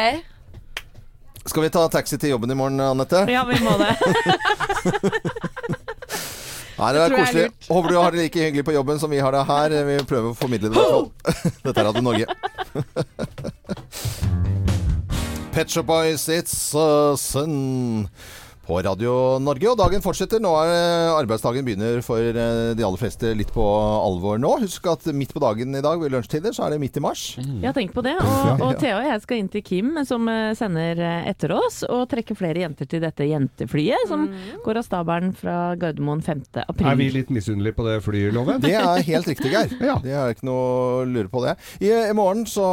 [1.44, 3.24] Skal vi ta taxi til jobben i morgen, Anette?
[3.30, 3.96] Ja, vi må det.
[6.82, 7.46] Nei, det er koselig.
[7.68, 9.74] Håper du har det like hyggelig på jobben som vi har det her.
[9.86, 10.84] Vi prøver å formidle det.
[11.62, 12.26] Dette er Radio Norge.
[15.52, 18.08] Pet Shop Boys, It's a Sun
[18.66, 19.66] på Radio Norge.
[19.72, 20.40] Og dagen fortsetter.
[20.42, 24.54] Nå er eh, arbeidsdagen begynner for eh, de aller fleste litt på alvor nå.
[24.62, 27.24] Husk at midt på dagen i dag ved lunsjtider så er det midt i mars.
[27.42, 27.58] Mm.
[27.64, 28.14] Ja, tenk på det.
[28.22, 31.02] Og, og Thea og jeg skal inn til Kim, som eh, sender
[31.32, 34.28] etter oss, og trekke flere jenter til dette jenteflyet, som
[34.64, 36.44] går av stabelen fra Gardermoen 5.
[36.66, 36.90] april.
[36.92, 38.62] Er vi litt misunnelige på det flyet, Loven?
[38.62, 39.74] Det er helt riktig, Geir.
[39.82, 39.96] Ja.
[39.98, 41.56] Det er ikke noe å lure på det.
[41.82, 42.64] I, I morgen så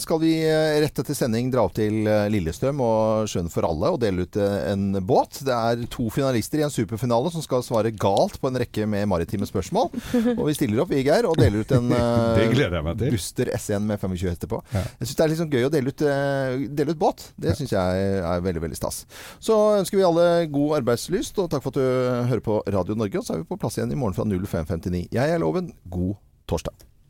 [0.00, 4.24] skal vi rett etter sending dra opp til Lillestrøm og Sjøen for alle og dele
[4.24, 5.15] ut en båt.
[5.46, 9.06] Det er to finalister i en superfinale som skal svare galt på en rekke med
[9.10, 9.90] maritime spørsmål.
[10.38, 11.92] Og vi stiller opp, vi, Geir, og deler ut en
[13.00, 13.14] til.
[13.16, 14.60] Buster S1 med 25 hester på.
[14.74, 14.84] Ja.
[15.00, 17.28] Jeg syns det er sånn gøy å dele ut, uh, dele ut båt.
[17.40, 19.04] Det syns jeg er veldig, veldig stas.
[19.42, 23.22] Så ønsker vi alle god arbeidslyst, og takk for at du hører på Radio Norge.
[23.22, 25.08] Og så er vi på plass igjen i morgen fra 05.59.
[25.14, 25.72] Jeg er Loven.
[25.90, 26.16] God
[26.50, 26.95] torsdag.